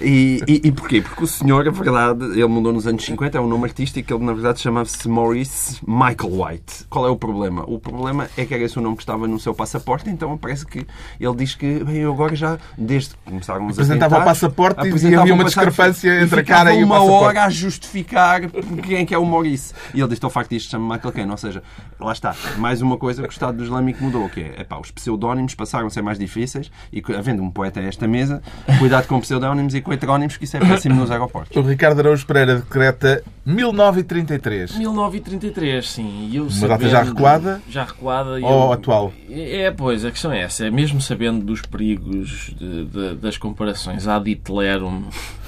[0.00, 1.00] E, e, e porquê?
[1.00, 4.24] Porque o senhor, a verdade, ele mudou nos anos 50, é um nome artístico, ele
[4.24, 6.84] na verdade chamava-se Maurice Michael White.
[6.90, 7.64] Qual é o problema?
[7.66, 10.66] O problema é que era esse o nome que estava no seu passaporte, então parece
[10.66, 10.86] que
[11.18, 15.14] ele diz que, bem, eu agora já, desde que começaram os Apresentava o passaporte e
[15.14, 18.42] havia uma discrepância entre a cara e o uma hora a justificar
[18.82, 19.74] quem é que é o Maurice.
[19.92, 21.30] E ele diz, estou facto disto, chama Michael Caine.
[21.30, 21.62] Ou seja,
[21.98, 24.90] lá está, mais uma coisa que o Estado do Islâmico mudou, que é, epá, os
[24.90, 28.42] pseudónimos passaram a ser mais difíceis e, havendo um poeta a esta mesa,
[28.78, 31.56] cuidado com pseudónimos e com heterónimos, que isso é péssimo nos aeroportos.
[31.56, 34.76] O Ricardo Araújo Pereira decreta 1933.
[34.76, 36.28] 1933, sim.
[36.30, 37.62] E eu Uma data já recuada?
[37.68, 38.30] Já recuada.
[38.32, 39.12] Ou eu- atual?
[39.30, 40.66] É, pois, a questão é essa.
[40.66, 45.04] É mesmo sabendo dos perigos de- de- das comparações ad Hitlerum,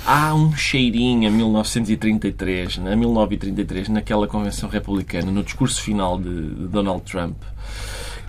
[0.07, 6.68] há um cheirinho a 1933, na 1933, naquela convenção republicana, no discurso final de, de
[6.68, 7.36] Donald Trump,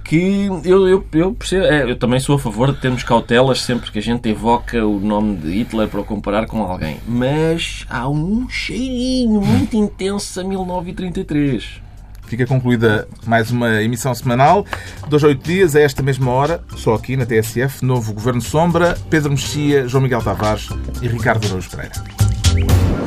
[0.08, 3.92] que eu, eu, eu percebo, é, eu também sou a favor de termos cautelas sempre
[3.92, 6.98] que a gente evoca o nome de Hitler para o comparar com alguém.
[7.06, 11.82] Mas há um cheirinho muito intenso a 1933.
[12.24, 14.66] Fica concluída mais uma emissão semanal.
[15.10, 18.98] Dois a oito dias, a esta mesma hora, só aqui na TSF, novo Governo Sombra,
[19.10, 20.70] Pedro Mexia, João Miguel Tavares
[21.02, 23.07] e Ricardo Araújo Pereira.